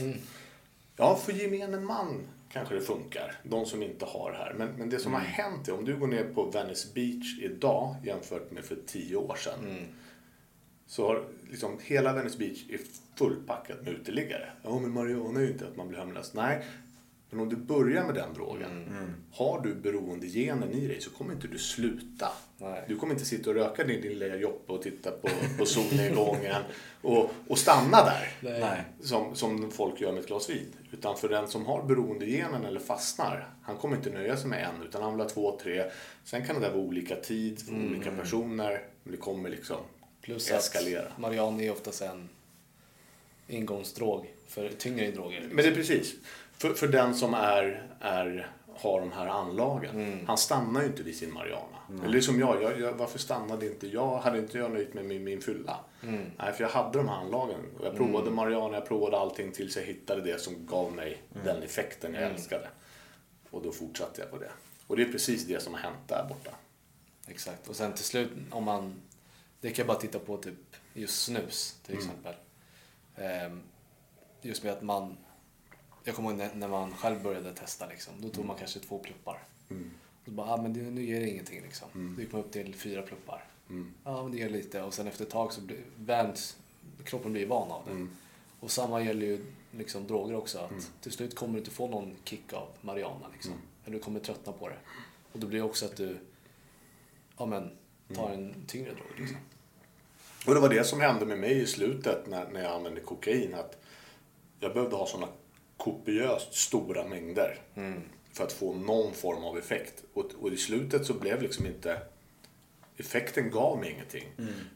[0.95, 3.35] Ja, för gemene man kanske det funkar.
[3.43, 4.53] De som inte har det här.
[4.53, 7.95] Men, men det som har hänt är, om du går ner på Venice Beach idag
[8.03, 9.87] jämfört med för tio år sedan.
[10.87, 12.79] Så har liksom hela Venice Beach är
[13.15, 14.49] fullpackat med uteliggare.
[14.63, 16.33] Ja, men marijuana är ju inte att man blir hemlös.
[16.33, 16.63] Nej,
[17.31, 18.87] men om du börjar med den drogen.
[19.31, 22.27] Har du beroendegenen i dig så kommer inte du sluta.
[22.57, 22.83] Nej.
[22.87, 26.61] Du kommer inte sitta och röka din lilla joppe och titta på, på solnedgången
[27.01, 28.31] och, och stanna där.
[28.59, 28.81] Nej.
[29.01, 30.73] Som, som folk gör med ett glas vin.
[30.91, 34.87] Utan för den som har beroendegenen eller fastnar, han kommer inte nöja sig med en
[34.87, 35.83] utan han vill ha två, tre.
[36.23, 38.81] Sen kan det där vara olika tid för olika personer.
[39.03, 39.77] Men det kommer liksom
[40.21, 41.07] Plus eskalera.
[41.07, 42.29] att marijuana är oftast en
[43.47, 45.49] ingångsdrog för tyngre droger.
[45.51, 46.13] Men det är precis.
[46.61, 50.23] För, för den som är, är, har de här anlagen.
[50.27, 51.77] Han stannar ju inte vid sin marijuana.
[52.05, 54.17] Eller som jag, jag, jag, varför stannade inte jag?
[54.17, 55.79] Hade inte jag nöjt mig med min, min fylla?
[56.37, 57.59] Nej, för jag hade de här anlagen.
[57.79, 61.63] Och jag provade marijuana, jag provade allting tills jag hittade det som gav mig den
[61.63, 62.67] effekten jag älskade.
[63.49, 64.51] Och då fortsatte jag på det.
[64.87, 66.51] Och det är precis det som har hänt där borta.
[67.27, 67.67] Exakt.
[67.67, 69.01] Och sen till slut om man...
[69.61, 72.33] Det kan jag bara titta på typ just snus till exempel.
[73.15, 73.61] Ehm,
[74.41, 75.17] just med att man...
[76.03, 78.13] Jag kommer ihåg när, man själv började testa liksom.
[78.19, 79.43] Då tog man kanske två pluppar.
[79.67, 82.15] Och så bara, ah, men det, nu ger det ingenting liksom.
[82.15, 83.43] Då gick man upp till fyra pluppar.
[84.03, 84.81] Ja, men det ger lite.
[84.81, 86.57] Och sen efter ett tag så blir, vänds,
[87.03, 88.07] kroppen blir van av det.
[88.59, 90.59] Och samma gäller ju liksom droger också.
[90.59, 93.25] Att Till slut kommer du inte få någon kick av marijuana.
[93.33, 93.53] Liksom.
[93.85, 94.77] Eller du kommer tröttna på det.
[95.31, 96.17] Och då blir det också att du
[97.37, 97.71] ja, men,
[98.15, 99.19] tar en tyngre drog.
[99.19, 99.37] Liksom.
[100.47, 103.53] Och det var det som hände med mig i slutet när, när jag använde kokain.
[103.53, 103.77] Att
[104.59, 105.27] jag behövde ha sådana
[105.83, 107.59] kopiöst stora mängder
[108.33, 110.03] för att få någon form av effekt.
[110.13, 112.01] Och, och i slutet så blev liksom inte...
[112.97, 114.27] Effekten gav mig ingenting.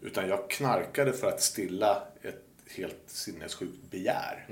[0.01, 2.43] Utan jag knarkade för att stilla ett
[2.77, 4.45] helt sinnessjukt begär.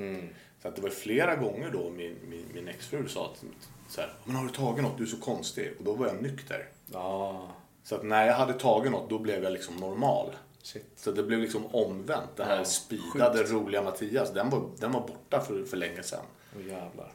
[0.61, 3.43] Så att det var flera gånger då min, min, min exfru sa att
[3.89, 4.97] så här, men har du tagit något?
[4.97, 5.73] Du är så konstig.
[5.79, 6.69] Och då var jag nykter.
[6.91, 7.47] Ja,
[7.83, 10.35] Så att när jag hade tagit något då blev jag liksom normal.
[10.61, 10.85] shit.
[10.95, 12.29] Så det blev liksom omvänt.
[12.35, 16.25] Det här Ja, speedade, roliga Mattias, den var, den var borta för, för länge sedan.
[16.55, 17.13] Åh jävlar.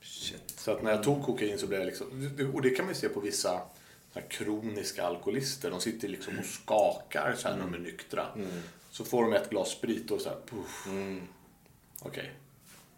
[0.00, 0.50] Shit.
[0.56, 2.06] Så att när jag tog kokain så blev jag liksom...
[2.54, 3.60] Och det kan man ju se på vissa
[4.28, 5.70] kroniska alkoholister.
[5.70, 8.26] De sitter liksom och skakar så här när de är nyktra.
[8.90, 10.38] Så får de ett glas sprit och så här...
[10.46, 10.86] Puff.
[12.02, 12.32] Okej,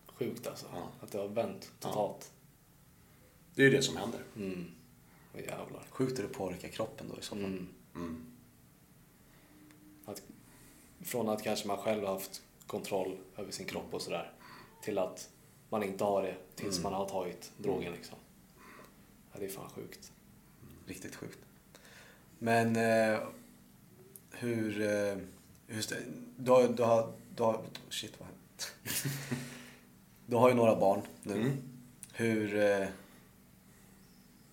[0.06, 0.66] Sjukt alltså.
[0.72, 0.88] Ja.
[1.00, 2.32] Att det har vänt totalt.
[3.54, 4.20] det är ju det som händer.
[5.34, 5.86] Åh jävlar.
[5.90, 7.66] Sjukt hur det påverkar kroppen då i så fall.
[10.04, 10.22] Att,
[11.00, 14.32] från att kanske man själv har haft kontroll över sin kropp och sådär.
[14.82, 15.30] Till att
[15.68, 18.18] man inte har det tills man har tagit drogen liksom.
[19.32, 20.12] Ja, det är fan sjukt.
[20.86, 21.38] Riktigt sjukt.
[22.38, 23.20] Men eh,
[24.30, 24.80] hur...
[24.80, 25.16] Eh,
[25.66, 27.60] hur stä- du har, du har, du har...
[27.88, 28.28] Shit vad?
[30.26, 31.34] Du har ju några barn nu.
[32.12, 32.56] Hur...
[32.56, 32.88] Eh,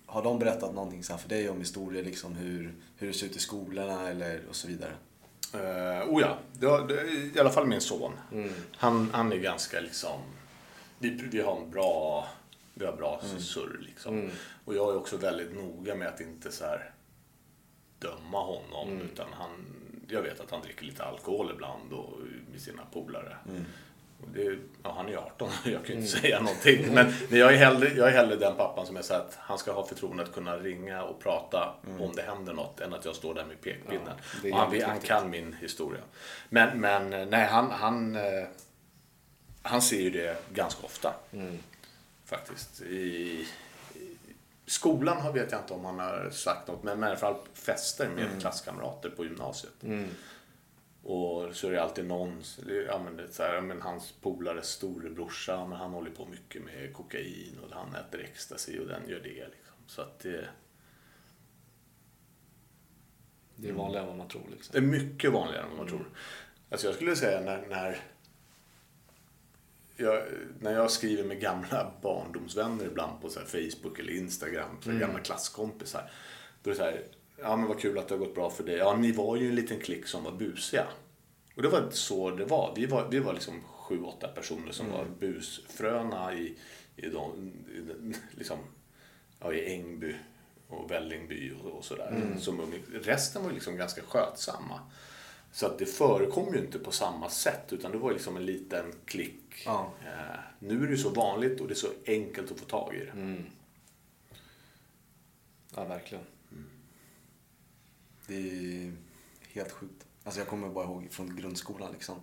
[0.06, 3.36] har de berättat någonting så för dig om historier, liksom hur, hur det ser ut
[3.36, 4.96] i skolorna eller och så vidare?
[5.56, 8.14] Uh, oh ja, det har, det, i alla fall min son.
[8.78, 10.22] Han, han är ganska liksom...
[11.00, 12.28] Vi, vi har en bra,
[12.74, 14.14] vi har bra surr liksom.
[14.66, 16.92] Och jag är också väldigt noga med att inte så här
[18.00, 19.02] döma honom.
[19.02, 19.50] Utan han,
[20.08, 22.20] jag vet att han dricker lite alkohol ibland och
[22.52, 23.38] med sina polare.
[24.34, 26.94] Det, ja, han är ju 18, jag kan ju inte säga någonting.
[26.94, 29.72] Men, jag, är hellre, jag är hellre den pappan som är så att han ska
[29.72, 33.34] ha förtroende att kunna ringa och prata om det händer något än att jag står
[33.34, 34.02] där med pekpinnen.
[34.44, 36.02] Ja, är och han, han kan min historia.
[36.50, 38.48] Men, men nej, han, han, eh,
[39.62, 41.14] han ser ju det ganska ofta.
[42.26, 42.82] Faktiskt.
[42.82, 42.96] I,
[44.66, 47.36] I skolan har- vet jag inte om han har sagt något, men i alla fall
[47.54, 49.74] fester med klasskamrater på gymnasiet.
[51.08, 52.44] Och så är det alltid någon,
[52.88, 56.26] ja men det så här, ja, men hans polares storebrorsa, ja, men han håller på
[56.26, 59.48] mycket med kokain och han äter ecstasy och den gör det.
[59.48, 59.76] Liksom.
[59.88, 60.48] Så att det,
[63.56, 64.74] Det är vanligare än vad man tror liksom.
[64.74, 66.10] det är mycket vanligare än vad man tror.
[66.70, 68.02] Alltså jag skulle säga när, när,
[69.96, 70.24] jag,
[70.60, 76.12] när jag skriver med gamla barndomsvänner ibland på så Facebook eller Instagram, för gamla klasskompisar.
[76.64, 77.04] Då är det så här,
[77.42, 78.76] ja men vad kul att det har gått bra för dig.
[78.78, 80.88] Ja, ni var ju en liten klick som var busiga.
[81.56, 82.74] Och det var så det var.
[82.76, 86.56] Vi var, vi var liksom sju, åtta personer som var busfröna i,
[86.96, 88.58] i, de, i, den- liksom,
[89.40, 90.16] ja, i Ängby
[90.68, 92.36] och Vällingby och, och sådär.
[92.40, 92.74] Som ung.
[92.94, 94.80] Resten var liksom ganska skötsamma.
[95.52, 98.94] Så att det förekom ju inte på samma sätt utan det var liksom en liten
[99.06, 99.64] klick.
[99.66, 99.94] Ja.
[100.06, 102.96] Eh, nu är det ju så vanligt och det är så enkelt att få tag
[102.96, 103.12] i det.
[105.76, 106.24] Ja, verkligen.
[108.28, 108.94] Det är
[109.42, 110.08] helt sjukt.
[110.24, 112.16] Alltså jag kommer bara ihåg från grundskolan liksom.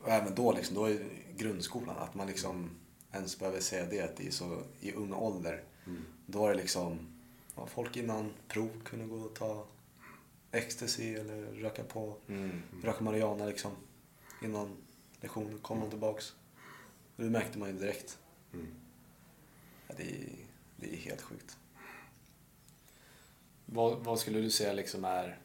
[0.00, 1.04] Och även då liksom, då är
[1.36, 2.70] grundskolan, att man liksom
[3.12, 5.64] ens behöver säga det att det är så i ung ålder.
[6.26, 6.98] Då var det liksom,
[7.56, 9.66] ja, folk innan prov kunde gå och ta
[10.52, 12.16] ecstasy eller röka på,
[12.82, 13.72] röka marijuana liksom.
[14.42, 14.76] Innan
[15.20, 16.34] lektion kom de tillbaks.
[17.16, 18.18] Och det märkte man ju direkt.
[19.88, 20.28] Ja, det, är,
[20.76, 21.56] det är helt sjukt.
[23.72, 25.38] Vad, vad skulle du säga liksom är...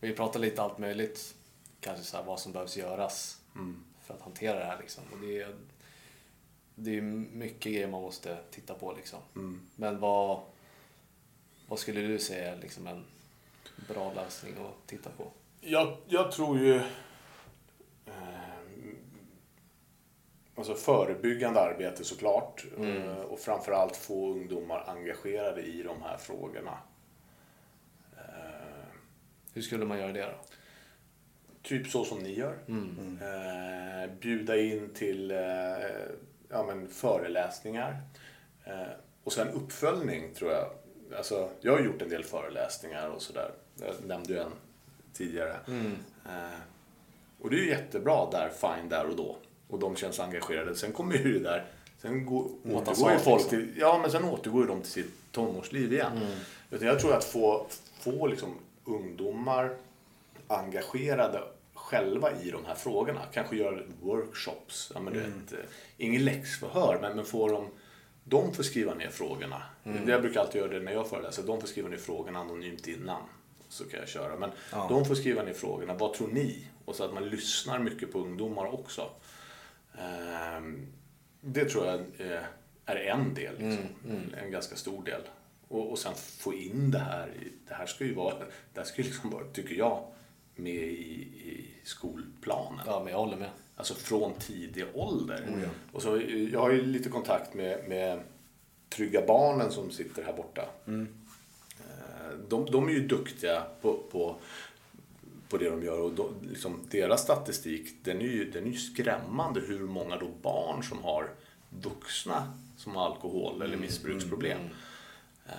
[0.00, 1.34] Vi pratar lite allt möjligt.
[1.80, 3.40] Kanske så här vad som behövs göras
[4.02, 5.04] för att hantera det här liksom.
[5.12, 5.54] Och det är,
[6.74, 9.18] det är mycket grejer man måste titta på liksom.
[9.76, 10.40] Men vad,
[11.66, 13.04] vad skulle du säga är liksom en
[13.88, 15.30] bra lösning att titta på?
[15.60, 16.76] Jag, jag tror ju...
[18.06, 18.47] Eh,
[20.58, 22.64] alltså förebyggande arbete såklart.
[22.80, 26.78] Eh, och framförallt få ungdomar engagerade i de här frågorna.
[28.16, 28.88] Eh,
[29.54, 30.38] Hur skulle man göra det då?
[31.62, 32.58] typ så som ni gör.
[33.22, 35.30] Eh, bjuda in till
[36.48, 38.02] ja, men föreläsningar.
[39.24, 40.70] Och sen uppföljning tror jag
[41.16, 43.50] alltså, jag har gjort en del föreläsningar och sådär.
[43.80, 44.52] Jag nämnde ju en
[45.12, 45.56] tidigare.
[46.26, 46.58] Eh,
[47.40, 49.36] och det är ju jättebra där, fine där och då.
[49.68, 50.76] Och de känns engagerade.
[50.76, 51.66] Sen kommer ju det där,
[52.02, 53.50] sen går, återgår ju folk liksom.
[53.50, 56.20] till, ja men sen återgår ju de till sitt tonårsliv igen.
[56.70, 57.66] Utan jag tror att få,
[58.00, 58.54] få liksom
[58.84, 59.76] ungdomar
[60.46, 61.42] engagerade
[61.74, 63.20] själva i de här frågorna.
[63.32, 64.92] Kanske göra workshops.
[64.94, 65.58] Ja, men du vet, eh,
[65.96, 67.68] ingen läxförhör, men, men få dem
[68.28, 69.62] de får skriva ner frågorna.
[69.82, 71.42] Det jag brukar alltid göra det när jag föreläser.
[71.42, 73.22] De får skriva ner frågorna anonymt innan.
[73.68, 74.36] Så kan jag köra.
[74.36, 74.50] Men
[74.88, 75.94] de får skriva ner frågorna.
[75.94, 76.66] Vad tror ni?
[76.84, 79.10] Och så att man lyssnar mycket på ungdomar också.
[80.00, 80.86] Ehm,
[81.40, 82.48] Det tror jag är-
[82.86, 83.54] är en del.
[83.58, 83.84] Liksom.
[84.42, 85.20] En ganska stor del.
[85.68, 87.30] Och, och sen få in det här.
[87.68, 88.34] Det här ska ju vara,
[88.74, 90.04] det här ska ju liksom vara, tycker jag,
[90.56, 92.80] med i, i skolplanen.
[92.86, 93.50] Ja, men jag håller med.
[93.76, 95.46] Alltså från tidig ålder.
[95.92, 98.20] Och så, eh, jag har ju lite kontakt med, med
[98.88, 100.68] Trygga Barnen som sitter här borta.
[100.86, 104.36] Eh, De, de är ju duktiga på, på,
[105.48, 108.76] på det de gör och de, liksom, deras statistik den är, ju, den är ju
[108.78, 111.30] skrämmande hur många då barn som har
[111.70, 114.60] vuxna som har alkohol eller missbruksproblem.
[115.46, 115.52] Eh,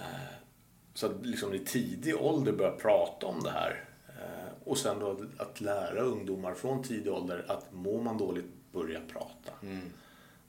[0.93, 3.83] Så att liksom i tidig ålder börja prata om det här.
[4.07, 8.99] Eh, Och sen då att lära ungdomar från tidig ålder att mår man dåligt, börja
[9.13, 9.51] prata.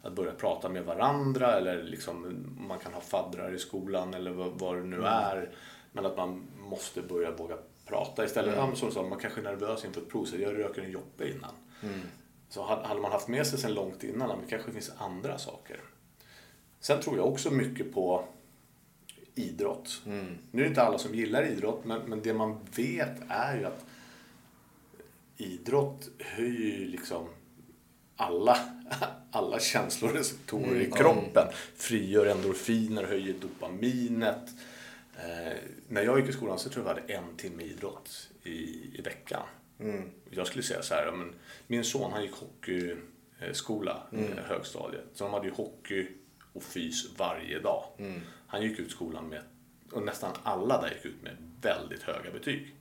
[0.03, 4.53] Att börja prata med varandra eller liksom, man kan ha faddrar i skolan eller vad,
[4.59, 5.51] vad det nu är.
[5.93, 7.57] Men att man måste börja våga
[7.91, 8.57] prata istället.
[8.57, 11.29] Men som sa, man kanske är nervös inför ett prov, så jag röker en joppe
[11.29, 11.55] innan.
[12.49, 15.81] Så hade man haft med sig sen långt innan, men det kanske finns andra saker.
[16.81, 18.25] Sen tror jag också mycket på
[19.35, 20.01] idrott.
[20.51, 23.65] Nu är det inte alla som gillar idrott, men, men det man vet är ju
[23.65, 23.85] att
[25.37, 27.27] idrott höjer ju liksom
[28.17, 28.57] alla,
[29.31, 31.47] alla känsloreceptorer i kroppen.
[31.77, 34.51] Frigör endorfiner, höjer dopaminet.
[35.25, 35.53] Eh,
[35.89, 38.51] när jag gick i skolan så tror jag vi hade en timme idrott i,
[38.99, 39.43] i veckan.
[40.31, 41.35] Jag skulle säga så här, ja, men
[41.67, 45.05] min son han gick hockeyskola, eh, högstadiet.
[45.15, 46.07] Så de hade ju hockey
[46.53, 47.85] och fys varje dag.
[48.47, 49.43] Han gick ut skolan med,
[49.93, 52.75] och nästan alla där gick ut med väldigt höga betyg.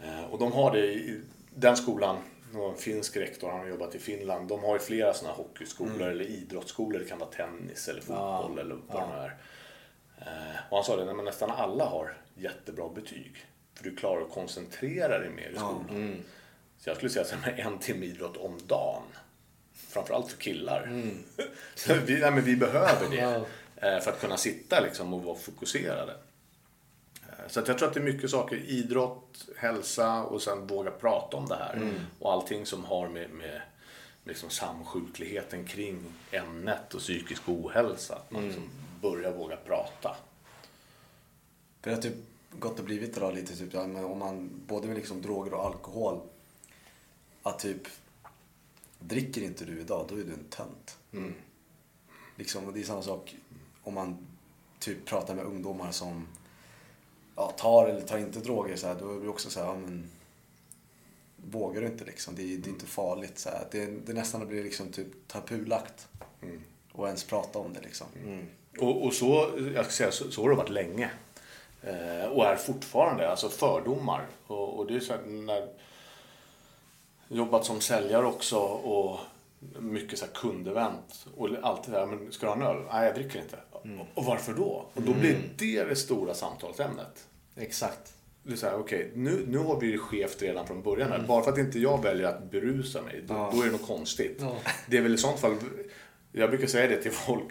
[0.00, 1.20] Eh, Och de har det i
[1.54, 2.16] den skolan,
[2.54, 4.48] en finsk rektor, han har jobbat i Finland.
[4.48, 6.98] De har ju flera sådana hockeyskolor eller idrottsskolor.
[6.98, 9.36] Det kan vara tennis eller fotboll eller vad det nu är.
[10.26, 13.46] Eh, Och han sa det, men nästan alla har jättebra betyg.
[13.74, 16.22] För du klarar att koncentrera dig mer i skolan.
[16.78, 19.02] Så jag skulle säga med en timme idrott om dagen.
[19.74, 20.86] Framförallt för killar.
[22.06, 23.44] vi, nej, men vi behöver det.
[23.76, 26.12] Eh, För att kunna sitta liksom och vara fokuserade.
[27.28, 28.56] Eh, Så att jag tror att det är mycket saker.
[28.56, 31.90] Idrott, hälsa och sen våga prata om det här.
[32.18, 33.60] Och allting som har med, med, med
[34.24, 38.14] liksom samsjukligheten kring ämnet och psykisk ohälsa.
[38.14, 38.70] Att man liksom
[39.02, 40.16] börjar våga prata.
[41.80, 42.16] För det har typ
[42.50, 46.20] gått och blivit idag lite typ, om man både med liksom droger och alkohol.
[47.42, 47.82] Att typ,
[48.98, 50.98] dricker inte du idag, då är du en tönt.
[52.36, 53.36] Liksom, och det är samma sak
[53.82, 54.26] om man
[54.78, 56.28] typ pratar med ungdomar som
[57.36, 59.74] ja, tar eller tar inte droger, så här, då är det också så här, ja,
[59.74, 60.10] men
[61.36, 63.38] vågar du inte liksom, det är, det är inte farligt.
[63.38, 63.68] Så här.
[63.70, 66.08] Det, det nästan blir liksom typ tabulagt.
[66.92, 68.06] Och ens prata om det liksom.
[68.78, 71.10] Och, och så, jag ska säga, så, så har det varit länge.
[71.82, 74.26] Eh, och är fortfarande, alltså fördomar.
[74.46, 75.68] Och, och det är så här, när
[77.28, 79.18] jobbat som säljare också och
[79.78, 81.26] mycket så här kundevent.
[81.36, 82.82] Och alltid där, men ska du ha en öl?
[82.92, 83.56] Nej, jag dricker inte.
[84.14, 84.86] Och varför då?
[84.94, 87.26] Och då blir det det stora samtalsämnet.
[87.56, 88.12] Exakt.
[88.42, 91.18] Det är så här, okej, nu, nu har vi det skevt redan från början här.
[91.18, 94.36] Bara för att inte jag väljer att berusa mig, då, då är det något konstigt.
[94.40, 94.56] Ja.
[94.86, 95.56] Det är väl i sånt fall,
[96.32, 97.48] jag brukar säga det till folk,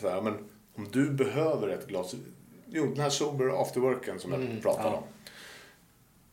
[0.00, 0.34] så här, men
[0.76, 2.14] om du behöver ett glas,
[2.68, 5.02] jo den här sober afterworken som jag pratade om.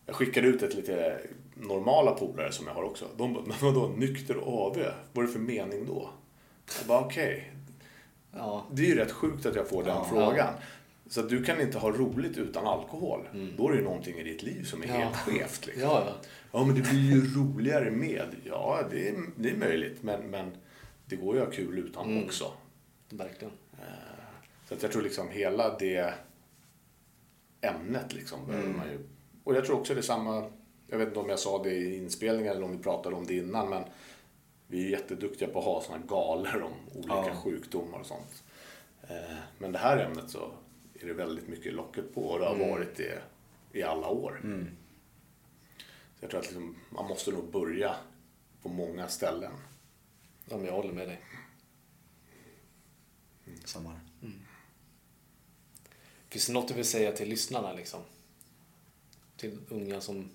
[0.05, 1.20] Jag skickade ut ett lite
[1.55, 3.05] normala polare som jag har också.
[3.18, 4.78] De bara, men vadå, nykter AV?
[5.14, 6.09] Vad är det för mening då?
[6.80, 7.51] Jag bara, okej,
[8.34, 8.66] Ja.
[8.72, 10.53] det är ju rätt sjukt att jag får den frågan.
[11.09, 13.28] Så att du kan inte ha roligt utan alkohol.
[13.57, 14.99] Då är det ju någonting i ditt liv som är Mm.
[14.99, 15.05] Ja.
[15.05, 15.66] helt skevt.
[15.66, 15.84] Liksom.
[15.84, 16.14] Ja, ja.
[16.51, 18.26] Ja, men det blir ju roligare med.
[18.43, 20.03] Ja, det är, det är möjligt.
[20.03, 20.51] Men, men
[21.05, 22.26] det går ju att ha kul utan Mm.
[22.26, 22.51] också.
[23.12, 23.53] Verkligen.
[24.68, 26.14] Så att jag tror liksom hela det
[27.62, 28.78] ämnet liksom behöver Mm.
[28.78, 28.99] man ju.
[29.43, 30.49] Och jag tror också det är samma,
[30.88, 33.38] jag vet inte om jag sa det i inspelningen eller om vi pratade om det
[33.38, 33.84] innan, men
[34.68, 37.36] vi är jätteduktiga på att ha såna galor om olika Ja.
[37.36, 38.43] sjukdomar och sånt.
[39.09, 40.51] Eh, Men det här ämnet så
[41.01, 42.70] är det väldigt mycket locket på och det har Mm.
[42.70, 43.22] varit det
[43.74, 44.39] i alla år.
[46.20, 47.95] Så jag tror att liksom, man måste nog börja
[48.62, 49.51] på många ställen.
[50.45, 51.20] Ja, men jag håller med dig.
[53.66, 53.99] Samma här.
[56.30, 58.01] Finns det något du vill säga till lyssnarna liksom?
[59.38, 60.30] Till unga som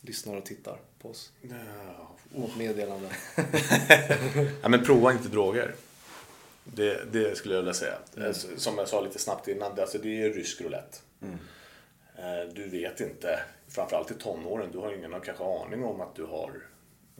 [0.00, 1.32] lyssnar och tittar på oss.
[1.42, 3.10] Ja, Något meddelande.
[4.62, 5.74] Ja, men prova inte droger.
[6.64, 7.98] Det, det skulle jag vilja säga.
[8.16, 10.98] Eh, Som jag sa lite snabbt innan, det, alltså det är rysk roulette.
[12.16, 16.24] Eh, Du vet inte, framförallt i tonåren, du har ingen kanske aning om att du
[16.24, 16.62] har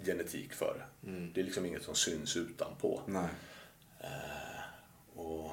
[0.05, 1.11] genetik för det.
[1.35, 3.03] Det är liksom inget som syns utanpå.
[3.07, 3.29] Nej.
[5.15, 5.53] Och,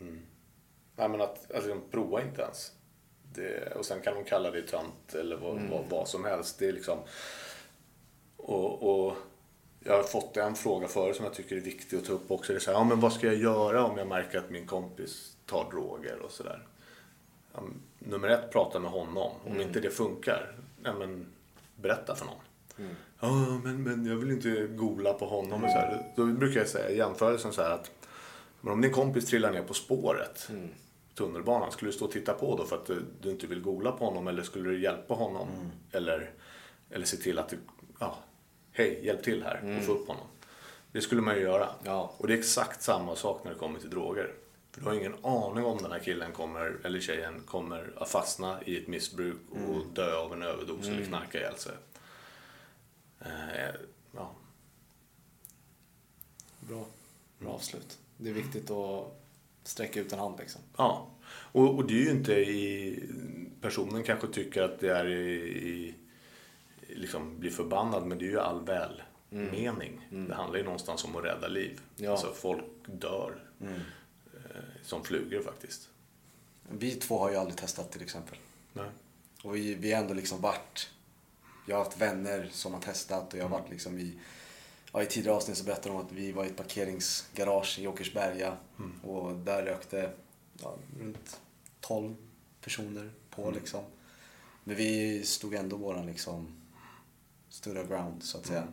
[0.00, 0.22] mm.
[1.04, 2.72] Nej men att, alltså de prova inte ens.
[3.34, 6.58] Det, och sen kan de kalla det tönt eller vad, vad, vad som helst.
[6.58, 6.98] Det är liksom,
[8.36, 9.16] och, och
[9.80, 12.52] jag har fått en fråga förut som jag tycker är viktig att ta upp också.
[12.52, 14.66] Det är så här, ja, men vad ska jag göra om jag märker att min
[14.66, 16.66] kompis tar droger och sådär.
[17.54, 17.60] Ja,
[17.98, 19.32] nummer ett, prata med honom.
[19.44, 21.26] Om inte det funkar, ja, men
[21.76, 22.90] berätta för någon.
[23.20, 25.64] Ja, men, men jag vill inte gola på honom.
[25.64, 26.12] Och så här.
[26.16, 27.90] Då brukar jag säga jämförelsen så här att
[28.64, 30.48] men om din kompis trillar ner på spåret,
[31.14, 33.92] tunnelbanan, skulle du stå och titta på då för att du, du inte vill gola
[33.92, 35.48] på honom eller skulle du hjälpa honom?
[35.92, 36.30] Eller,
[36.90, 37.58] eller se till att du,
[37.98, 38.18] ja,
[38.72, 40.26] hej, hjälp till här och få upp honom.
[40.92, 41.68] Det skulle man ju göra.
[41.84, 42.14] Ja.
[42.18, 44.34] Och det är exakt samma sak när det kommer till droger.
[44.70, 48.62] För du har ingen aning om den här killen kommer, eller tjejen kommer att fastna
[48.62, 51.72] i ett missbruk och dö av en överdos eller knarka ihjäl sig.
[53.20, 53.74] Eh,
[54.12, 54.30] ja.
[56.60, 56.84] Bra.
[57.38, 57.98] Bra avslut.
[58.16, 59.23] Det är viktigt att
[59.68, 60.60] sträcka ut en hand liksom.
[60.76, 63.02] Ja, och, och det är ju inte i...
[63.60, 65.34] Personen kanske tycker att det är i...
[65.68, 65.94] i
[66.88, 70.00] liksom blir förbannad, men det är ju all välmening.
[70.28, 71.80] Det handlar ju någonstans om att rädda liv.
[71.96, 72.10] Ja.
[72.10, 73.70] Alltså folk dör eh,
[74.82, 75.88] som flugor faktiskt.
[76.68, 78.38] Vi två har ju aldrig testat till exempel.
[78.72, 78.88] Nej.
[79.42, 80.90] Och vi, vi har ändå liksom varit...
[81.66, 84.18] Jag har haft vänner som har testat och jag har varit liksom i...
[84.94, 87.86] Ja, I tidigare avsnitt så berättade de om att vi var i ett parkeringsgarage i
[87.86, 88.56] Åkersberga
[89.02, 90.10] och där rökte
[90.62, 91.40] ja, runt
[91.80, 92.16] 12
[92.60, 93.84] personer på liksom.
[94.64, 96.46] Men vi stod ändå våran liksom
[97.48, 98.68] stood our ground så att säga.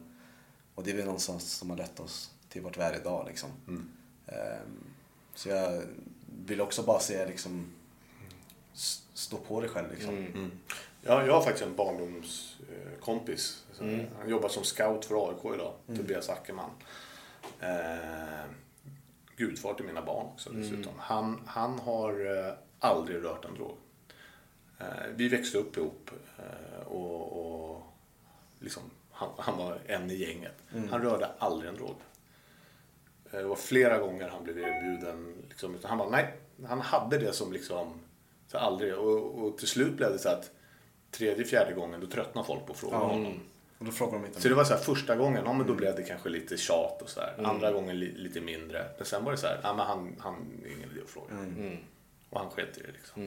[0.75, 3.49] Och det är väl någonstans som har lett oss till vart vi är idag liksom.
[4.27, 4.83] Ehm,
[5.35, 5.83] så jag
[6.45, 7.73] vill också bara säga liksom
[9.13, 10.25] stå på dig själv liksom.
[11.03, 11.17] Mm.
[11.17, 13.63] Ja, jag har faktiskt en barndomskompis.
[13.79, 14.05] Mm.
[14.19, 16.69] Han jobbar som scout för AIK idag, Tobias Ackerman.
[17.59, 18.45] Eh,
[19.35, 20.93] gudfar till mina barn också dessutom.
[20.97, 23.75] Han, han har eh, aldrig rört en drog.
[24.79, 24.85] Eh,
[25.15, 27.81] vi växte upp ihop eh, och, och
[28.59, 30.55] liksom, han, han var en i gänget.
[30.89, 31.95] Han rörde aldrig en drog.
[33.31, 35.35] Eh, Det var flera gånger han blev erbjuden.
[35.49, 36.33] Liksom, han bara, nej.
[36.67, 37.93] Han hade det som liksom,
[38.47, 38.95] så aldrig.
[38.95, 40.51] Och, och till slut blev det så att
[41.11, 43.39] tredje, fjärde gången då tröttnade folk på att fråga honom.
[43.77, 45.73] Och då frågar de inte Så det var så här första gången, ja men då
[45.73, 47.43] blev det kanske lite tjat och så här.
[47.43, 48.85] Andra gången li, lite mindre.
[48.97, 50.35] Men sen var det så här, ja men han, han
[50.65, 51.35] är ingen idé att fråga.
[52.29, 53.21] Och han sket i det liksom.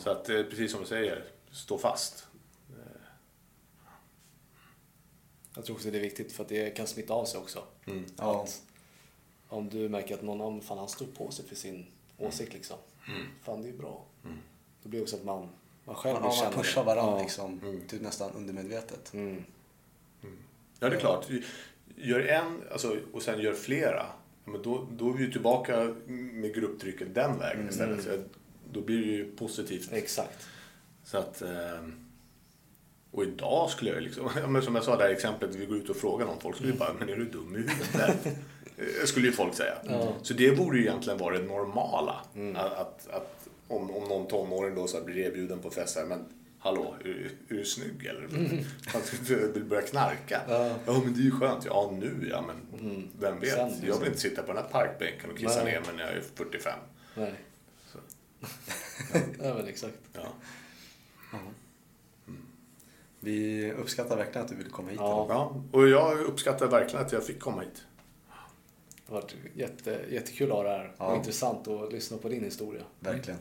[0.00, 2.26] Så att eh, precis som du säger, stå fast.
[5.54, 7.64] Jag tror också det är viktigt för att det kan smitta av sig också.
[8.16, 8.42] Ja.
[8.42, 8.62] Att
[9.48, 11.86] om du märker att någon annan, fan han står på sig för sin
[12.18, 12.76] åsikt liksom.
[13.42, 14.04] Fan det är bra.
[14.82, 15.48] Då blir det också att man,
[15.84, 16.86] man själv Man, vill man känna pushar det.
[16.86, 17.22] varandra Ja.
[17.22, 19.12] liksom, typ nästan undermedvetet.
[19.14, 19.44] Mm.
[20.80, 21.26] Ja, det är klart.
[21.96, 24.06] Gör en alltså, och sen gör flera.
[24.44, 28.04] Men då, då är vi ju tillbaka med grupptrycket den vägen istället.
[28.04, 28.10] Så
[28.72, 29.92] då blir det ju positivt.
[29.92, 30.46] Exakt.
[31.04, 31.50] Så att, eh,
[33.10, 35.90] och idag skulle jag liksom, men som jag sa det här exemplet, vi går ut
[35.90, 38.26] och frågar någon, folk skulle ju bara, men är du dum i huvudet?
[38.78, 39.74] Eh, skulle ju folk säga.
[40.22, 42.20] Så det borde ju egentligen vara det normala.
[42.54, 43.39] Att, att, att
[43.70, 46.24] om, om någon tonåring då så här blir erbjuden på fest här, men
[46.58, 48.24] hallå, är, du- är du snygg eller?
[48.94, 50.40] Att du vill börja knarka?
[50.48, 50.76] Ja.
[50.86, 51.64] men det är ju skönt.
[51.64, 53.50] Ja, nu ja, men vem vet?
[53.50, 54.00] Sen, jag liksom.
[54.00, 55.72] vill inte sitta på den här parkbänken och kissa Nej.
[55.72, 56.78] ner mig när jag är 45.
[57.14, 57.34] Nej.
[59.42, 59.98] ja men exakt.
[60.12, 60.32] Ja.
[63.20, 65.00] Vi uppskattar verkligen att du ville komma hit.
[65.00, 65.26] Ja.
[65.28, 67.82] Ja, och jag uppskattar verkligen att jag fick komma hit.
[69.06, 70.94] Det har varit jätte, jättekul att ha det här.
[70.98, 71.06] Ja.
[71.06, 72.82] Och intressant att lyssna på din historia.
[73.00, 73.40] Verkligen.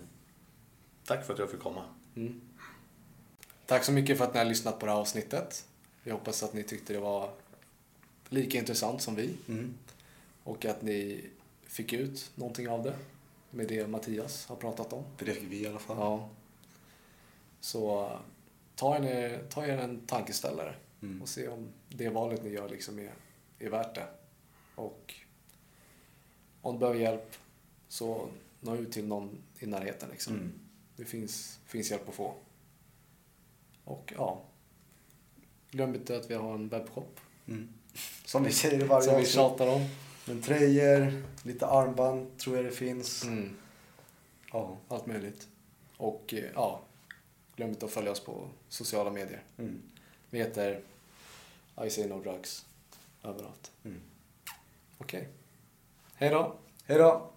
[1.10, 1.84] Tack för att jag fick komma.
[3.66, 5.68] Tack så mycket för att ni har lyssnat på det här avsnittet.
[6.04, 7.32] Vi hoppas att ni tyckte det var
[8.30, 9.36] lika intressant som vi.
[9.48, 9.74] Mm.
[10.44, 11.26] Och att ni
[11.64, 12.96] fick ut någonting av det.
[13.52, 15.04] Med det Mattias har pratat om.
[15.18, 15.98] För det fick vi i alla fall.
[15.98, 16.30] Ja.
[17.60, 18.12] Så
[18.76, 21.22] ta er, ta er en tankeställare Mm.
[21.22, 23.14] och se om det valet ni gör liksom är,
[23.60, 24.08] är värt det.
[24.76, 25.14] Och
[26.62, 27.36] om du behöver hjälp
[27.88, 28.30] så
[28.60, 30.10] nå ut till någon i närheten.
[30.10, 30.34] Liksom.
[30.34, 30.52] Mm.
[31.00, 32.34] Det finns, finns hjälp att få.
[33.84, 34.42] Och ja,
[35.72, 37.70] glöm inte att vi har en webbshop Mm.
[38.26, 39.88] Som vi säger i varje som vi tjatar om.
[40.26, 43.24] Men tröjor, lite armband tror jag det finns.
[43.24, 43.58] Mm,
[44.52, 44.78] Ja.
[44.88, 45.48] allt möjligt.
[45.98, 46.82] Och eh, ja,
[47.56, 49.44] glöm inte att följa oss på sociala medier.
[49.58, 49.82] Mm.
[50.30, 50.82] Vi heter
[51.86, 52.66] I say no drugs
[53.24, 53.72] överallt.
[53.84, 54.02] Mm.
[54.98, 55.28] Okej.
[56.16, 56.56] Hej då!
[56.86, 57.32] Hej då!